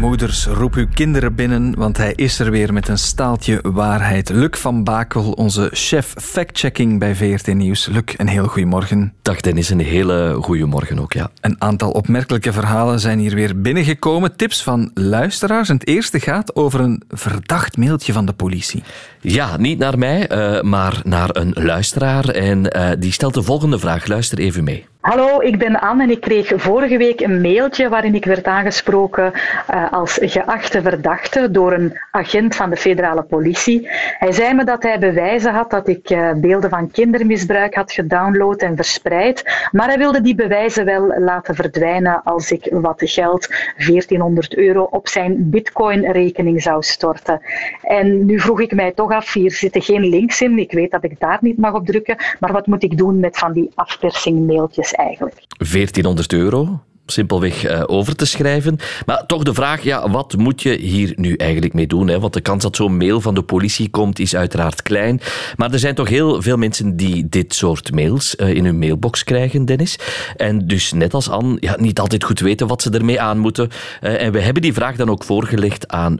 [0.00, 4.28] Moeders, roep uw kinderen binnen, want hij is er weer met een staaltje waarheid.
[4.28, 7.86] Luc van Bakel, onze chef fact-checking bij VRT Nieuws.
[7.86, 9.12] Luc, een heel goedemorgen.
[9.22, 11.30] Dag Dennis, een hele goede morgen ook, ja.
[11.40, 14.36] Een aantal opmerkelijke verhalen zijn hier weer binnengekomen.
[14.36, 15.68] Tips van luisteraars.
[15.68, 18.82] En het eerste gaat over een verdacht mailtje van de politie.
[19.20, 22.28] Ja, niet naar mij, uh, maar naar een luisteraar.
[22.28, 24.06] En uh, die stelt de volgende vraag.
[24.06, 24.86] Luister even mee.
[25.04, 29.32] Hallo, ik ben Anne en ik kreeg vorige week een mailtje waarin ik werd aangesproken
[29.34, 33.88] uh, als geachte verdachte door een agent van de federale politie.
[34.18, 38.62] Hij zei me dat hij bewijzen had dat ik uh, beelden van kindermisbruik had gedownload
[38.62, 44.56] en verspreid, maar hij wilde die bewijzen wel laten verdwijnen als ik wat geld, 1400
[44.56, 47.40] euro, op zijn bitcoin-rekening zou storten.
[47.82, 51.04] En nu vroeg ik mij toch af, hier zitten geen links in, ik weet dat
[51.04, 54.92] ik daar niet mag op drukken, maar wat moet ik doen met van die afpersing-mailtjes?
[54.94, 55.46] Eigenlijk.
[55.58, 56.80] 1400 euro?
[57.06, 58.78] Simpelweg uh, over te schrijven.
[59.06, 62.08] Maar toch de vraag, ja, wat moet je hier nu eigenlijk mee doen?
[62.08, 62.20] Hè?
[62.20, 65.20] Want de kans dat zo'n mail van de politie komt is uiteraard klein.
[65.56, 69.24] Maar er zijn toch heel veel mensen die dit soort mails uh, in hun mailbox
[69.24, 69.98] krijgen, Dennis.
[70.36, 73.68] En dus net als Anne, ja, niet altijd goed weten wat ze ermee aan moeten.
[74.02, 76.18] Uh, en we hebben die vraag dan ook voorgelegd aan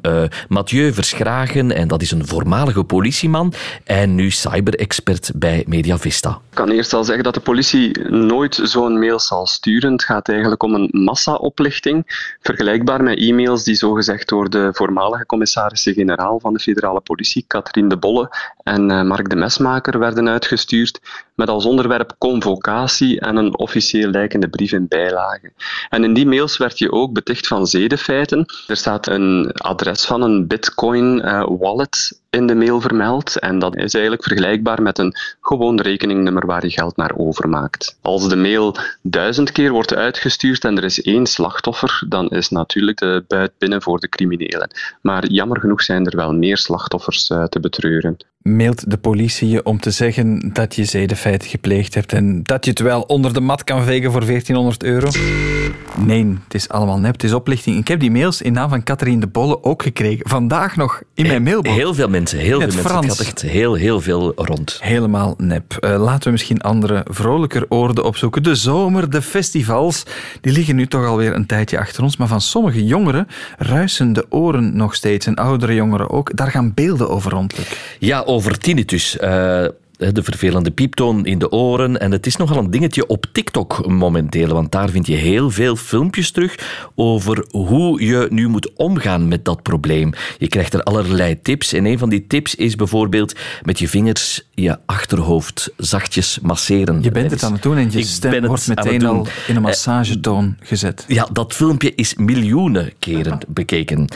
[0.49, 1.73] Mathieu Verschragen.
[1.73, 3.53] En dat is een voormalige politieman
[3.85, 6.31] en nu cyberexpert bij Mediavista.
[6.31, 9.93] Ik kan eerst al zeggen dat de politie nooit zo'n mail zal sturen.
[9.93, 12.03] Het gaat eigenlijk om een massa-oplichting,
[12.41, 17.97] vergelijkbaar met e-mails die zogezegd door de voormalige commissarissen-generaal van de federale politie, Katrien de
[17.97, 18.31] Bolle
[18.63, 21.01] en uh, Mark de Mesmaker, werden uitgestuurd,
[21.35, 25.53] met als onderwerp convocatie en een officieel lijkende brief in bijlage.
[25.89, 28.47] En in die mails werd je ook beticht van zedenfeiten.
[28.67, 33.39] Er staat een adres van een bitcoin-wallet eh, in de mail vermeld.
[33.39, 37.99] En dat is eigenlijk vergelijkbaar met een gewoon rekeningnummer waar je geld naar overmaakt.
[38.01, 42.99] Als de mail duizend keer wordt uitgestuurd en er is één slachtoffer, dan is natuurlijk
[42.99, 44.71] de buit binnen voor de criminelen.
[45.01, 49.65] Maar jammer genoeg zijn er wel meer slachtoffers uh, te betreuren mailt de politie je
[49.65, 53.41] om te zeggen dat je zedenfeiten gepleegd hebt en dat je het wel onder de
[53.41, 55.09] mat kan vegen voor 1400 euro?
[55.99, 57.77] Nee, het is allemaal nep, het is oplichting.
[57.79, 60.29] Ik heb die mails in naam van Catherine de Bolle ook gekregen.
[60.29, 61.77] Vandaag nog in mijn mailbox.
[61.77, 62.97] Heel veel mensen, heel veel mensen.
[62.97, 64.79] Het gaat echt heel, heel veel rond.
[64.81, 65.77] Helemaal nep.
[65.81, 68.43] Uh, laten we misschien andere, vrolijker oorden opzoeken.
[68.43, 70.03] De zomer, de festivals,
[70.41, 72.17] die liggen nu toch alweer een tijdje achter ons.
[72.17, 73.29] Maar van sommige jongeren
[73.59, 75.27] ruisen de oren nog steeds.
[75.27, 76.37] En oudere jongeren ook.
[76.37, 77.55] Daar gaan beelden over rond.
[77.99, 79.17] Ja, over tinnitus.
[79.21, 79.65] Uh,
[79.97, 82.01] de vervelende pieptoon in de oren.
[82.01, 85.77] En het is nogal een dingetje op TikTok momenteel, want daar vind je heel veel
[85.77, 86.59] filmpjes terug
[86.95, 90.13] over hoe je nu moet omgaan met dat probleem.
[90.39, 94.43] Je krijgt er allerlei tips en een van die tips is bijvoorbeeld met je vingers
[94.55, 97.03] je achterhoofd zachtjes masseren.
[97.03, 99.63] Je bent het aan het doen en je Ik stem wordt meteen al in een
[99.63, 101.05] massagetoon gezet.
[101.09, 104.09] Ja, dat filmpje is miljoenen keren bekeken.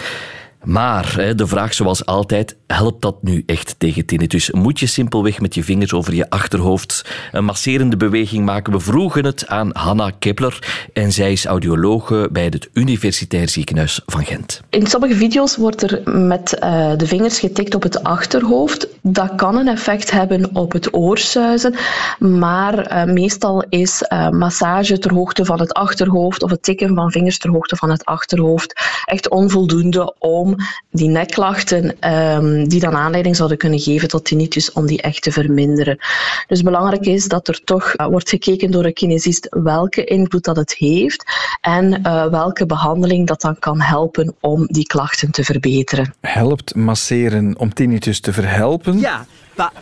[0.65, 4.51] Maar de vraag zoals altijd, helpt dat nu echt tegen tinnitus?
[4.51, 8.73] Moet je simpelweg met je vingers over je achterhoofd een masserende beweging maken?
[8.73, 14.25] We vroegen het aan Hanna Kepler en zij is audiologe bij het Universitair Ziekenhuis van
[14.25, 14.63] Gent.
[14.71, 18.89] In sommige video's wordt er met uh, de vingers getikt op het achterhoofd.
[19.03, 21.75] Dat kan een effect hebben op het oorsuizen,
[22.19, 27.11] maar uh, meestal is uh, massage ter hoogte van het achterhoofd of het tikken van
[27.11, 30.48] vingers ter hoogte van het achterhoofd echt onvoldoende om
[30.91, 35.33] die nekklachten um, die dan aanleiding zouden kunnen geven tot tinnitus, om die echt te
[35.33, 35.99] verminderen.
[36.47, 40.57] Dus belangrijk is dat er toch uh, wordt gekeken door een kinesist welke invloed dat
[40.57, 41.25] het heeft
[41.61, 46.15] en uh, welke behandeling dat dan kan helpen om die klachten te verbeteren.
[46.21, 48.99] Helpt masseren om tinnitus te verhelpen?
[48.99, 49.73] Ja, pa,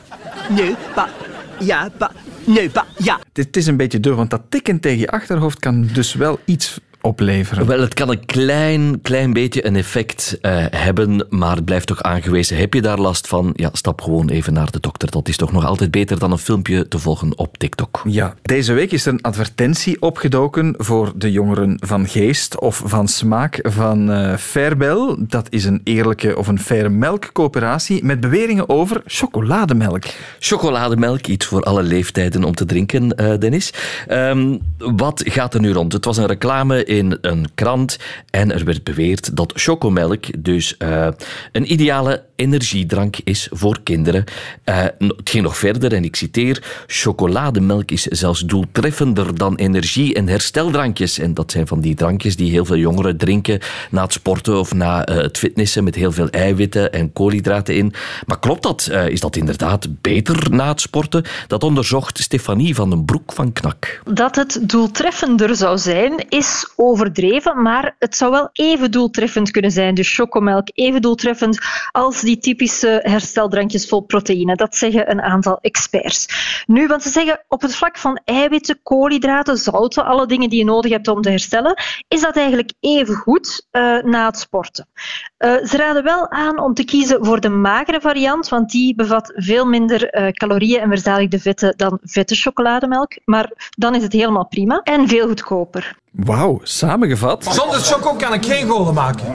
[0.49, 1.09] nee, pa,
[1.59, 2.13] ja, pa,
[2.45, 3.19] nee, pa, ja.
[3.33, 6.81] Het is een beetje deur, want dat tikken tegen je achterhoofd kan dus wel iets
[7.07, 7.67] opleveren?
[7.67, 12.03] Wel, het kan een klein, klein beetje een effect uh, hebben, maar het blijft toch
[12.03, 12.57] aangewezen.
[12.57, 13.51] Heb je daar last van?
[13.55, 15.11] Ja, stap gewoon even naar de dokter.
[15.11, 18.03] Dat is toch nog altijd beter dan een filmpje te volgen op TikTok.
[18.09, 23.09] Ja, deze week is er een advertentie opgedoken voor de jongeren van Geest of van
[23.09, 25.17] Smaak van uh, Fairbel.
[25.19, 30.05] Dat is een eerlijke of een faire melkcoöperatie met beweringen over chocolademelk.
[30.39, 33.73] Chocolademelk, iets voor alle leeftijden om te drinken, uh, Dennis.
[34.09, 35.93] Um, wat gaat er nu rond?
[35.93, 37.99] Het was een reclame in een krant
[38.31, 41.09] en er werd beweerd dat chocomelk dus uh,
[41.53, 44.25] een ideale energiedrank is voor kinderen.
[44.65, 50.29] Uh, het ging nog verder en ik citeer: chocolademelk is zelfs doeltreffender dan energie- en
[50.29, 51.19] hersteldrankjes.
[51.19, 54.75] En dat zijn van die drankjes die heel veel jongeren drinken na het sporten of
[54.75, 57.93] na uh, het fitnessen met heel veel eiwitten en koolhydraten in.
[58.27, 58.91] Maar klopt dat?
[59.09, 61.25] is dat inderdaad beter na het sporten?
[61.47, 64.01] Dat onderzocht Stefanie van den Broek van Knak.
[64.05, 69.95] Dat het doeltreffender zou zijn, is overdreven, maar het zou wel even doeltreffend kunnen zijn.
[69.95, 71.59] Dus chocomelk even doeltreffend
[71.93, 74.57] als die typische hersteldrankjes vol proteïne.
[74.57, 76.27] Dat zeggen een aantal experts.
[76.67, 80.65] Nu, want ze zeggen op het vlak van eiwitten, koolhydraten, zouten, alle dingen die je
[80.65, 84.89] nodig hebt om te herstellen, is dat eigenlijk even goed uh, na het sporten.
[85.39, 89.33] Uh, ze raden wel aan om te kiezen voor de magere variant, want die bevat
[89.35, 93.13] veel minder uh, calorieën en verzadigde vetten dan vette chocolademelk.
[93.25, 95.97] Maar dan is het helemaal prima en veel goedkoper.
[96.17, 97.45] Wauw, samengevat.
[97.45, 99.27] Zonder choco kan ik geen golen maken.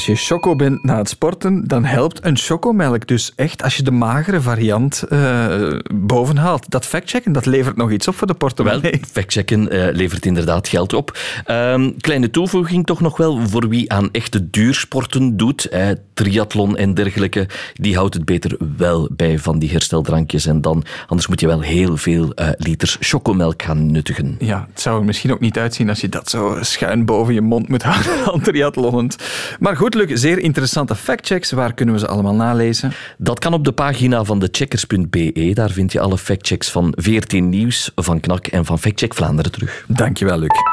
[0.00, 3.06] Als je choco bent na het sporten, dan helpt een chocomelk.
[3.06, 6.70] Dus echt, als je de magere variant uh, bovenhaalt.
[6.70, 8.90] Dat factchecken, dat levert nog iets op voor de portemonnee.
[8.90, 11.18] Wel, factchecken uh, levert inderdaad geld op.
[11.50, 15.64] Um, kleine toevoeging toch nog wel voor wie aan echte duursporten doet.
[15.64, 17.48] Eh, triathlon en dergelijke.
[17.74, 20.46] Die houdt het beter wel bij van die hersteldrankjes.
[20.46, 24.36] En dan, anders moet je wel heel veel uh, liters chocomelk gaan nuttigen.
[24.38, 27.40] Ja, het zou er misschien ook niet uitzien als je dat zo schuin boven je
[27.40, 29.16] mond moet houden aan triathlonend.
[29.58, 31.50] Maar goed, Luc, zeer interessante factchecks.
[31.50, 32.92] Waar kunnen we ze allemaal nalezen?
[33.18, 35.50] Dat kan op de pagina van de checkers.be.
[35.54, 39.84] Daar vind je alle factchecks van 14 Nieuws, van Knak en van Factcheck Vlaanderen terug.
[39.88, 40.69] Dankjewel, Luc.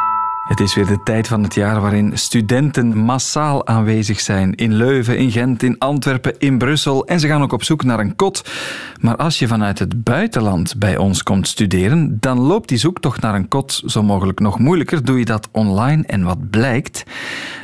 [0.48, 4.56] Het is weer de tijd van het jaar waarin studenten massaal aanwezig zijn.
[4.56, 7.06] In Leuven, in Gent, in Antwerpen, in Brussel.
[7.06, 8.50] En ze gaan ook op zoek naar een kot.
[9.00, 13.36] Maar als je vanuit het buitenland bij ons komt studeren, dan loopt die zoektocht naar
[13.36, 15.06] een kot zo mogelijk nog moeilijker.
[15.06, 17.04] Doe je dat online en wat blijkt?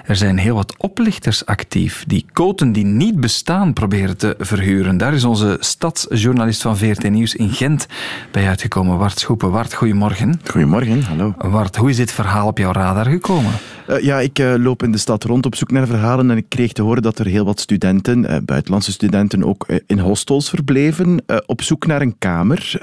[0.06, 4.98] Er zijn heel wat oplichters actief die koten die niet bestaan proberen te verhuren.
[4.98, 7.88] Daar is onze stadsjournalist van VRT Nieuws in Gent
[8.32, 8.98] bij uitgekomen.
[8.98, 9.52] Wart Schoepen.
[9.52, 10.42] Wart, goedemorgen.
[10.50, 11.34] Goedemorgen, hallo.
[11.38, 13.52] Wart, hoe is dit verhaal op jouw radar gekomen?
[13.90, 16.46] Uh, ja, ik uh, loop in de stad rond op zoek naar verhalen en ik
[16.50, 21.24] kreeg te horen dat er heel wat studenten, uh, buitenlandse studenten, ook in hostels verbleven,
[21.46, 22.78] op zoek naar een kamer.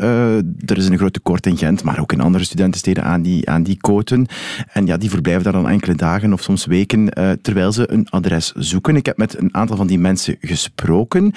[0.67, 3.63] er is een groot tekort in Gent, maar ook in andere studentensteden aan die, aan
[3.63, 4.27] die koten.
[4.73, 7.09] En ja, die verblijven daar dan enkele dagen of soms weken
[7.43, 8.97] terwijl ze een adres zoeken.
[8.97, 11.33] Ik heb met een aantal van die mensen gesproken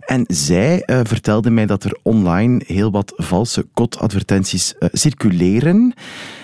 [0.00, 5.94] en zij vertelden mij dat er online heel wat valse kotadvertenties circuleren.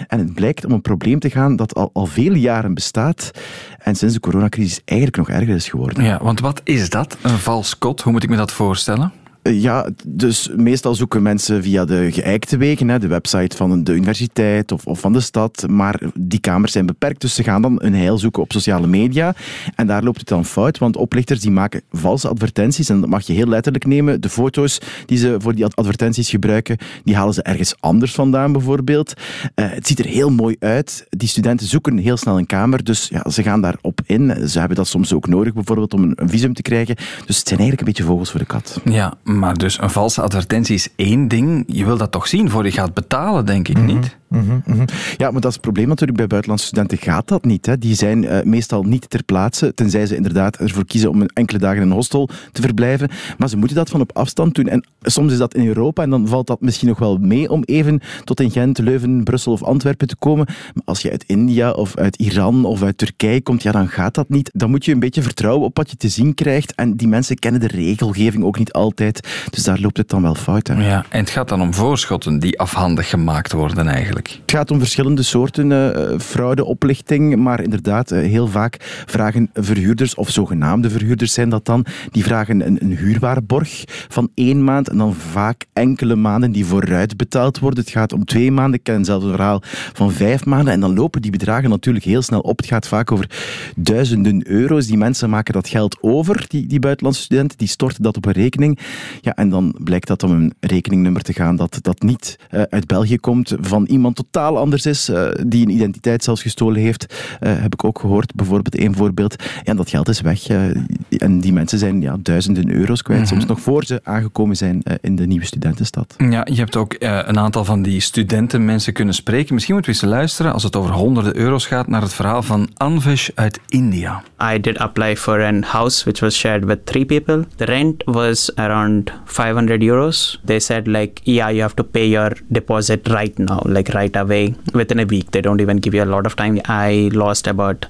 [0.09, 3.31] En het blijkt om een probleem te gaan dat al, al vele jaren bestaat
[3.79, 6.05] en sinds de coronacrisis eigenlijk nog erger is geworden.
[6.05, 8.01] Ja, want wat is dat, een vals kot?
[8.01, 9.12] Hoe moet ik me dat voorstellen?
[9.44, 13.92] Eh, ja, dus meestal zoeken mensen via de geëikte wegen, hè, de website van de
[13.92, 17.83] universiteit of, of van de stad, maar die kamers zijn beperkt, dus ze gaan dan
[17.83, 19.35] een heil zoeken op sociale media
[19.74, 23.26] en daar loopt het dan fout, want oplichters die maken valse advertenties en dat mag
[23.26, 24.20] je heel letterlijk nemen.
[24.20, 29.12] De foto's die ze voor die advertenties gebruiken, die halen ze ergens anders vandaan bijvoorbeeld.
[29.54, 31.07] Uh, het ziet er heel mooi uit.
[31.09, 34.48] Die studenten zoeken heel snel een kamer, dus ja, ze gaan daarop in.
[34.48, 36.96] Ze hebben dat soms ook nodig bijvoorbeeld om een, een visum te krijgen.
[37.26, 38.80] Dus het zijn eigenlijk een beetje vogels voor de kat.
[38.85, 41.64] Ja, maar dus een valse advertentie is één ding.
[41.66, 44.16] Je wil dat toch zien voor je gaat betalen, denk ik niet?
[44.35, 44.85] Mm -hmm,
[45.16, 46.18] Ja, maar dat is het probleem natuurlijk.
[46.18, 47.66] Bij buitenlandse studenten gaat dat niet.
[47.66, 47.79] Hè.
[47.79, 51.83] Die zijn uh, meestal niet ter plaatse, tenzij ze inderdaad ervoor kiezen om enkele dagen
[51.83, 53.11] in een hostel te verblijven.
[53.38, 54.66] Maar ze moeten dat van op afstand doen.
[54.66, 57.62] En soms is dat in Europa en dan valt dat misschien nog wel mee om
[57.64, 60.47] even tot in Gent, Leuven, Brussel of Antwerpen te komen.
[60.47, 64.14] Maar als je uit India of uit Iran of uit Turkije komt, ja, dan gaat
[64.14, 64.51] dat niet.
[64.53, 66.75] Dan moet je een beetje vertrouwen op wat je te zien krijgt.
[66.75, 69.29] En die mensen kennen de regelgeving ook niet altijd.
[69.51, 70.66] Dus daar loopt het dan wel fout.
[70.66, 70.88] Hè.
[70.88, 74.24] Ja, en het gaat dan om voorschotten die afhandig gemaakt worden eigenlijk.
[74.29, 80.15] Het gaat om verschillende soorten uh, fraude, oplichting, maar inderdaad, uh, heel vaak vragen verhuurders,
[80.15, 84.97] of zogenaamde verhuurders zijn dat dan, die vragen een, een huurwaarborg van één maand en
[84.99, 87.81] dan vaak enkele maanden die vooruit betaald worden.
[87.81, 90.95] Het gaat om twee maanden, ik ken zelfs een verhaal van vijf maanden en dan
[90.95, 92.57] lopen die bedragen natuurlijk heel snel op.
[92.57, 93.31] Het gaat vaak over
[93.77, 94.87] duizenden euro's.
[94.87, 98.33] Die mensen maken dat geld over, die, die buitenlandse studenten, die storten dat op een
[98.33, 98.79] rekening.
[99.21, 102.87] Ja, en dan blijkt dat om een rekeningnummer te gaan dat, dat niet uh, uit
[102.87, 107.53] België komt, van iemand totaal anders is, uh, die een identiteit zelfs gestolen heeft, uh,
[107.61, 108.35] heb ik ook gehoord.
[108.35, 109.43] Bijvoorbeeld één voorbeeld.
[109.64, 110.49] En dat geld is weg.
[110.49, 110.77] Uh,
[111.09, 113.37] en die mensen zijn ja, duizenden euro's kwijt, mm -hmm.
[113.37, 116.14] soms nog voor ze aangekomen zijn in de nieuwe studentenstad.
[116.19, 119.55] Ja, je hebt ook een aantal van die studenten mensen kunnen spreken.
[119.55, 122.69] Misschien moeten we eens luisteren, als het over honderden euro's gaat, naar het verhaal van
[122.77, 124.23] Anvesh uit India.
[124.53, 127.45] I did apply for a house which was shared with three people.
[127.57, 130.40] The rent was around 500 euros.
[130.45, 134.54] They said like, yeah, you have to pay your deposit right now, like right away
[134.72, 135.30] within a week.
[135.30, 136.61] They don't even give you a lot of time.
[136.66, 137.87] I lost about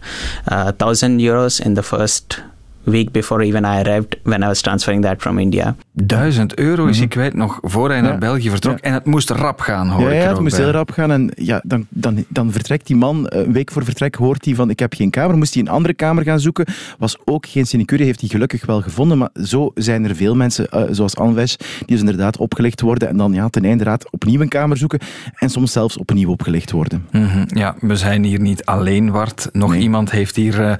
[0.46, 2.40] a uh, thousand euros in the first
[2.84, 5.76] week before even I arrived when I was transferring that from India.
[5.92, 8.78] Duizend euro is hij kwijt nog voor hij naar België vertrok.
[8.78, 11.10] En het moest rap gaan, hoor ja, ik Ja, het moest heel rap gaan.
[11.10, 14.70] En ja, dan, dan, dan vertrekt die man, een week voor vertrek hoort hij van
[14.70, 15.36] ik heb geen kamer.
[15.36, 16.66] Moest hij een andere kamer gaan zoeken.
[16.98, 19.18] Was ook geen sinecure, heeft hij gelukkig wel gevonden.
[19.18, 23.16] Maar zo zijn er veel mensen, uh, zoals Anwesh, die dus inderdaad opgelicht worden en
[23.16, 24.98] dan ja, ten einde raad opnieuw een kamer zoeken.
[25.34, 27.06] En soms zelfs opnieuw opgelicht worden.
[27.10, 27.44] Mm -hmm.
[27.48, 29.48] Ja, we zijn hier niet alleen, Wart.
[29.52, 29.80] Nog nee.
[29.80, 30.72] iemand heeft hier uh,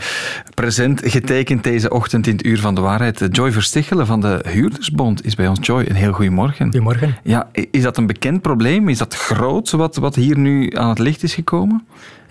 [0.55, 3.29] present getekend deze ochtend in het Uur van de Waarheid.
[3.31, 5.59] Joy Verstichelen van de Huurdersbond is bij ons.
[5.67, 6.63] Joy, een heel goedemorgen.
[6.63, 7.17] Goedemorgen.
[7.23, 8.89] Ja, is dat een bekend probleem?
[8.89, 11.87] Is dat groot wat, wat hier nu aan het licht is gekomen?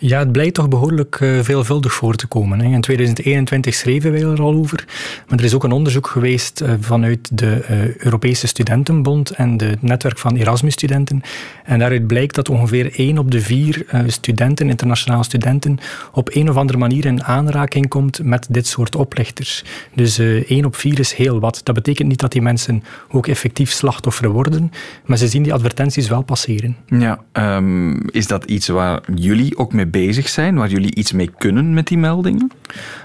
[0.05, 2.61] Ja, het blijkt toch behoorlijk uh, veelvuldig voor te komen.
[2.61, 4.85] In 2021 schreven wij er al over.
[5.29, 9.81] Maar er is ook een onderzoek geweest uh, vanuit de uh, Europese Studentenbond en het
[9.81, 11.21] netwerk van Erasmus-studenten.
[11.63, 15.79] En daaruit blijkt dat ongeveer één op de vier studenten, internationale studenten,
[16.11, 19.63] op een of andere manier in aanraking komt met dit soort oplichters.
[19.95, 21.61] Dus één op vier is heel wat.
[21.63, 24.71] Dat betekent niet dat die mensen ook effectief slachtoffer worden,
[25.05, 26.75] maar ze zien die advertenties wel passeren.
[26.87, 31.29] Ja, um, is dat iets waar jullie ook mee bezig zijn, waar jullie iets mee
[31.37, 32.51] kunnen met die meldingen?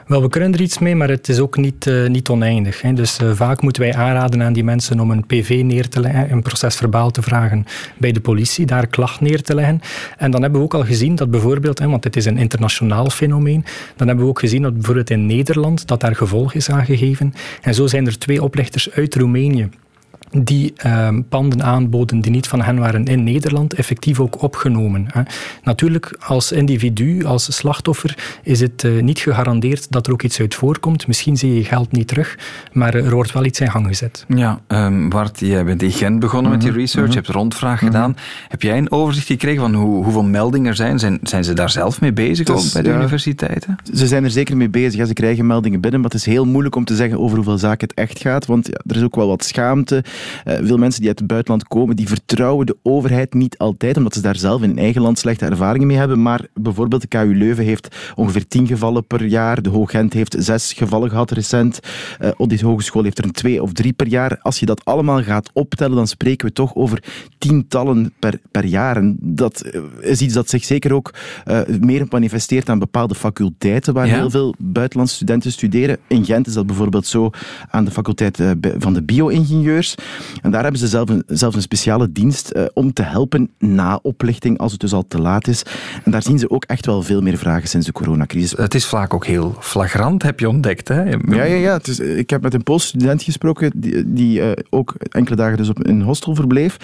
[0.06, 2.82] Wel, we kunnen er iets mee, maar het is ook niet, uh, niet oneindig.
[2.82, 2.92] Hè.
[2.92, 6.32] Dus uh, vaak moeten wij aanraden aan die mensen om een PV neer te leggen,
[6.32, 7.64] een procesverbaal te vragen
[7.98, 9.80] bij de politie, daar klacht neer te leggen.
[10.16, 13.10] En dan hebben we ook al gezien dat bijvoorbeeld, hè, want dit is een internationaal
[13.10, 13.64] fenomeen,
[13.96, 17.34] dan hebben we ook gezien dat bijvoorbeeld in Nederland dat daar gevolg is aangegeven.
[17.62, 19.68] En zo zijn er twee oplichters uit Roemenië
[20.30, 25.06] die uh, panden aanboden die niet van hen waren in Nederland, effectief ook opgenomen.
[25.12, 25.22] Hè.
[25.62, 30.54] Natuurlijk, als individu, als slachtoffer, is het uh, niet gegarandeerd dat er ook iets uit
[30.54, 31.06] voorkomt.
[31.06, 32.38] Misschien zie je geld niet terug,
[32.72, 34.24] maar er wordt wel iets in gang gezet.
[34.28, 37.24] Ja, um, Bart, jij bent in Gent begonnen met die mhm, research, je mhm.
[37.24, 38.10] hebt rondvraag gedaan.
[38.10, 38.20] Mhm.
[38.48, 40.98] Heb jij een overzicht gekregen van hoe, hoeveel meldingen er zijn?
[40.98, 41.18] zijn?
[41.22, 43.76] Zijn ze daar zelf mee bezig dus, ook bij de universiteiten?
[43.94, 44.94] Ze zijn er zeker mee bezig.
[44.94, 47.58] Ja, ze krijgen meldingen binnen, maar het is heel moeilijk om te zeggen over hoeveel
[47.58, 50.04] zaken het echt gaat, want ja, er is ook wel wat schaamte.
[50.44, 54.14] Uh, veel mensen die uit het buitenland komen, die vertrouwen de overheid niet altijd, omdat
[54.14, 56.22] ze daar zelf in hun eigen land slechte ervaringen mee hebben.
[56.22, 59.62] Maar bijvoorbeeld de KU Leuven heeft ongeveer tien gevallen per jaar.
[59.62, 61.80] De Hoog-Gent heeft zes gevallen gehad recent.
[62.20, 64.38] Uh, Odyssey Hogeschool heeft er een twee of drie per jaar.
[64.40, 67.02] Als je dat allemaal gaat optellen, dan spreken we toch over
[67.38, 68.96] tientallen per, per jaar.
[68.96, 71.14] En dat eh, is iets dat zich zeker ook
[71.46, 74.14] uh, meer manifesteert aan bepaalde faculteiten waar ja.
[74.14, 75.98] heel veel buitenlandse studenten studeren.
[76.06, 77.30] In Gent is dat bijvoorbeeld zo
[77.70, 78.42] aan de faculteit
[78.78, 79.94] van de bio-ingenieurs.
[80.42, 83.98] En daar hebben ze zelf een, zelfs een speciale dienst uh, om te helpen na
[84.02, 85.62] oplichting, als het dus al te laat is.
[86.04, 88.50] En daar zien ze ook echt wel veel meer vragen sinds de coronacrisis.
[88.50, 90.88] Het is vaak ook heel flagrant, heb je ontdekt.
[90.88, 91.02] Hè?
[91.02, 91.72] Ja, ja, ja.
[91.72, 95.56] Het is, ik heb met een Poolse student gesproken, die, die uh, ook enkele dagen
[95.56, 96.76] dus op een hostel verbleef.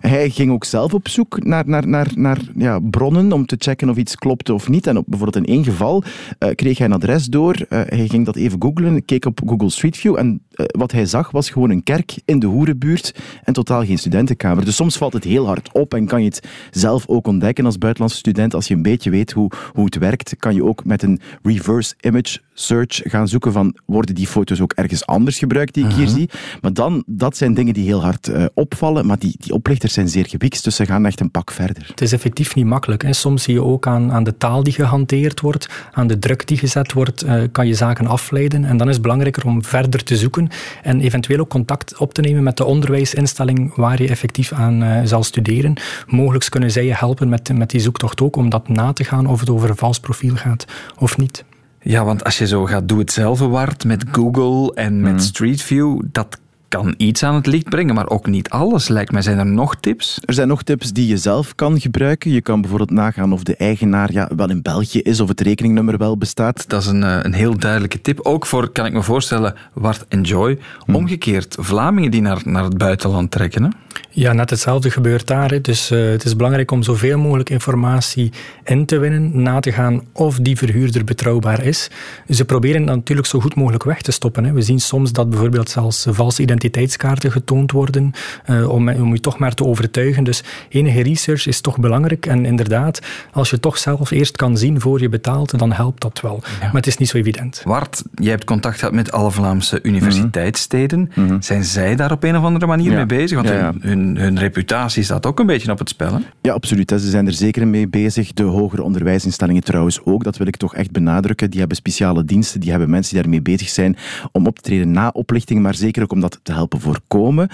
[0.00, 3.88] Hij ging ook zelf op zoek naar, naar, naar, naar ja, bronnen om te checken
[3.88, 4.86] of iets klopte of niet.
[4.86, 6.02] En op, bijvoorbeeld in één geval
[6.38, 7.56] uh, kreeg hij een adres door.
[7.68, 11.50] hij ging dat even googlen, keek op Google Street View en wat hij zag was
[11.50, 14.64] gewoon een kerk in de hoerenbuurt en totaal geen studentenkamer.
[14.64, 17.78] Dus soms valt het heel hard op en kan je het zelf ook ontdekken als
[17.78, 18.54] buitenlandse student.
[18.54, 21.94] Als je een beetje weet hoe, hoe het werkt, kan je ook met een reverse
[22.00, 26.06] image search gaan zoeken van worden die foto's ook ergens anders gebruikt die ik hier
[26.06, 26.14] mhm.
[26.14, 26.30] zie.
[26.60, 30.08] Maar dan, dat zijn dingen die heel hard uh, opvallen, maar die, die oplichters zijn
[30.08, 31.86] zeer gebikst, dus ze gaan echt een pak verder.
[31.88, 33.02] Het is effectief niet makkelijk.
[33.02, 33.12] Hè.
[33.12, 36.58] Soms zie je ook aan, aan de taal die gehanteerd wordt, aan de druk die
[36.58, 38.64] gezet wordt, uh, kan je zaken afleiden.
[38.64, 40.48] En dan is het belangrijker om verder te zoeken
[40.82, 45.00] en eventueel ook contact op te nemen met de onderwijsinstelling waar je effectief aan uh,
[45.04, 45.74] zal studeren.
[46.06, 49.26] Mogelijk kunnen zij je helpen met, met die zoektocht ook om dat na te gaan
[49.26, 50.64] of het over een vals profiel gaat
[50.98, 51.44] of niet.
[51.84, 55.18] Ja, want als je zo gaat doe het zelf waard met Google en met mm.
[55.18, 59.22] Street View, dat kan iets aan het licht brengen, maar ook niet alles, lijkt mij.
[59.22, 60.20] Zijn er nog tips?
[60.24, 62.30] Er zijn nog tips die je zelf kan gebruiken.
[62.30, 65.98] Je kan bijvoorbeeld nagaan of de eigenaar ja, wel in België is, of het rekeningnummer
[65.98, 66.68] wel bestaat.
[66.68, 68.20] Dat is een, eh, een heel duidelijke tip.
[68.20, 70.58] Ook voor, kan ik me voorstellen, Wart Enjoy.
[70.84, 70.94] Hm.
[70.94, 73.62] Omgekeerd, Vlamingen die naar, naar het buitenland trekken.
[73.62, 73.68] Hè?
[74.10, 75.50] Ja, net hetzelfde gebeurt daar.
[75.50, 75.60] Hè.
[75.60, 78.32] Dus uh, het is belangrijk om zoveel mogelijk informatie
[78.64, 81.90] in te winnen, na te gaan of die verhuurder betrouwbaar is.
[82.28, 84.44] Ze proberen natuurlijk zo goed mogelijk weg te stoppen.
[84.44, 84.52] Hè.
[84.52, 88.12] We zien soms dat bijvoorbeeld zelfs valse identiteitskaarten getoond worden,
[88.50, 90.24] uh, om, om je toch maar te overtuigen.
[90.24, 92.26] Dus enige research is toch belangrijk.
[92.26, 93.00] En inderdaad,
[93.32, 96.42] als je toch zelf eerst kan zien voor je betaalt, dan helpt dat wel.
[96.60, 97.62] Maar het is niet zo evident.
[97.64, 101.10] Wart, jij hebt contact gehad met alle Vlaamse universiteitssteden.
[101.14, 101.42] Mm -hmm.
[101.42, 102.96] Zijn zij daar op een of andere manier ja.
[102.96, 103.36] mee bezig?
[103.36, 106.20] Want ja, hun hun, reputatie staat ook een beetje op het spel.
[106.40, 106.90] Ja, absoluut.
[106.90, 108.32] Ze zijn er zeker mee bezig.
[108.32, 110.24] De hogere onderwijsinstellingen trouwens ook.
[110.24, 111.50] Dat wil ik toch echt benadrukken.
[111.50, 113.96] Die hebben speciale diensten, die hebben mensen die daarmee bezig zijn
[114.32, 117.48] om op te treden na oplichting, maar zeker ook om dat te helpen voorkomen.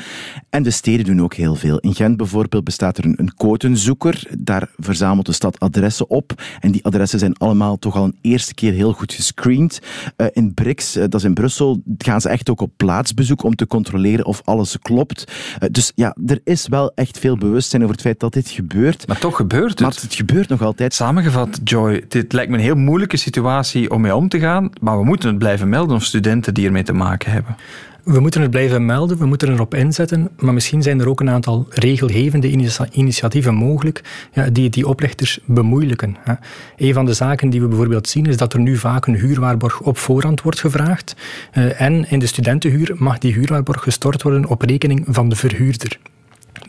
[0.50, 1.78] En de steden doen ook heel veel.
[1.78, 4.22] In Gent bijvoorbeeld bestaat er een, een codezoeker.
[4.38, 6.42] Daar verzamelt de stad adressen op.
[6.60, 9.80] En die adressen zijn allemaal toch al een eerste keer heel goed gescreend.
[10.16, 13.54] Uh, in BRICS, uh, dat is in Brussel, gaan ze echt ook op plaatsbezoek om
[13.54, 15.32] te controleren of alles klopt.
[15.62, 19.06] Uh, dus ja, er is wel echt veel bewustzijn over het feit dat dit gebeurt.
[19.06, 19.80] Maar toch gebeurt het.
[19.80, 20.94] Maar het gebeurt nog altijd.
[20.94, 24.98] Samengevat, Joy, dit lijkt me een heel moeilijke situatie om mee om te gaan, maar
[24.98, 27.56] we moeten het blijven melden of studenten die ermee te maken hebben.
[28.04, 31.30] We moeten het blijven melden, we moeten erop inzetten, maar misschien zijn er ook een
[31.30, 32.50] aantal regelgevende
[32.92, 36.16] initiatieven mogelijk ja, die die oplichters bemoeilijken.
[36.20, 36.34] Hè.
[36.76, 39.80] Een van de zaken die we bijvoorbeeld zien is dat er nu vaak een huurwaarborg
[39.80, 41.16] op voorhand wordt gevraagd
[41.54, 45.98] uh, en in de studentenhuur mag die huurwaarborg gestort worden op rekening van de verhuurder.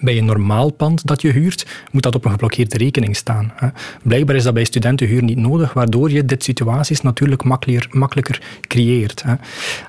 [0.02, 3.54] Bij een normaal pand dat je huurt, moet dat op een geblokkeerde rekening staan.
[4.04, 9.24] Blijkbaar is dat bij studentenhuur niet nodig, waardoor je dit situaties natuurlijk makkelijker, makkelijker creëert.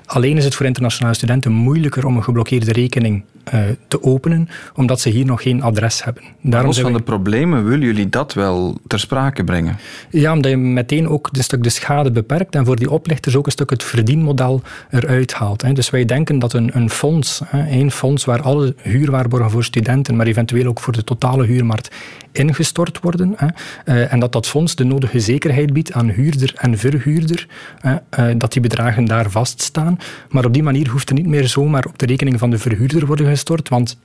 [0.05, 4.99] Alleen is het voor internationale studenten moeilijker om een geblokkeerde rekening uh, te openen, omdat
[4.99, 6.23] ze hier nog geen adres hebben.
[6.41, 9.77] Daarom Los van de problemen willen jullie dat wel ter sprake brengen?
[10.09, 13.45] Ja, omdat je meteen ook een stuk de schade beperkt en voor die oplichters ook
[13.45, 15.61] een stuk het verdienmodel eruit haalt.
[15.61, 15.73] Hè.
[15.73, 20.15] Dus wij denken dat een, een fonds, hè, één fonds waar alle huurwaarborgen voor studenten,
[20.15, 21.95] maar eventueel ook voor de totale huurmarkt
[22.33, 23.33] ingestort worden.
[23.35, 23.47] Hè,
[23.85, 27.47] uh, en dat dat fonds de nodige zekerheid biedt aan huurder en verhuurder,
[27.79, 29.97] hè, uh, dat die bedragen daar vaststaan.
[30.29, 33.05] Maar op die manier hoeft er niet meer zomaar op de rekening van de verhuurder
[33.05, 33.97] worden gestort, want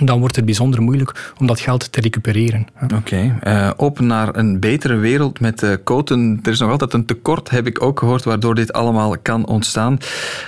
[0.00, 2.66] dan wordt het bijzonder moeilijk om dat geld te recupereren.
[2.82, 3.24] Oké, okay.
[3.44, 6.40] uh, eh, op naar een betere wereld met uh, koten.
[6.42, 9.98] Er is nog altijd een tekort, heb ik ook gehoord, waardoor dit allemaal kan ontstaan.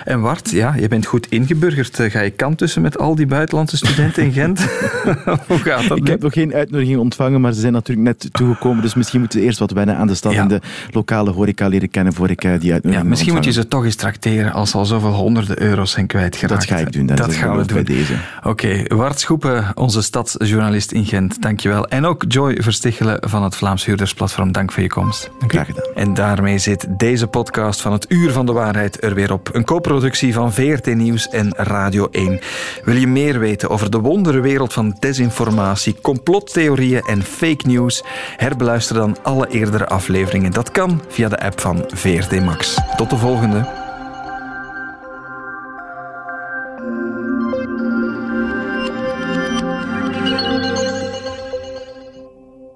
[0.05, 1.99] En Wart, ja, je bent goed ingeburgerd.
[1.99, 4.67] Uh, ga je kant tussen met al die buitenlandse studenten in Gent?
[5.49, 5.99] Hoe gaat dat?
[5.99, 8.83] Ik heb nog geen uitnodiging ontvangen, maar ze zijn natuurlijk net toegekomen.
[8.83, 10.41] Dus misschien moeten we eerst wat wennen aan de stad ja.
[10.41, 13.69] en de lokale horeca leren kennen voor ik die uitnodiging ja, Misschien moet je ze
[13.69, 16.69] toch eens tracteren als ze al zoveel honderden euro's zijn kwijtgeraakt.
[16.69, 17.07] Dat ga ik doen.
[17.07, 17.85] Dat gaan we doen.
[17.85, 18.15] Bij deze.
[18.39, 18.85] Oké, okay.
[18.97, 19.21] Wart
[19.75, 21.43] onze stadsjournalist in Gent.
[21.43, 21.87] Dankjewel.
[21.87, 24.53] En ook Joy Verstichelen van het Vlaams Huurdersplatform.
[24.53, 25.31] Dank voor je komst.
[25.47, 25.91] Graag gedaan.
[25.95, 29.49] En daarmee zit deze podcast van het Uur van de Waarheid er weer op.
[29.53, 32.41] Een co-productie van VRT Nieuws en Radio 1.
[32.85, 38.05] Wil je meer weten over de wonderenwereld van desinformatie, complottheorieën en fake news?
[38.37, 40.53] Herbeluister dan alle eerdere afleveringen.
[40.53, 42.79] Dat kan via de app van VRT Max.
[42.97, 43.84] Tot de volgende.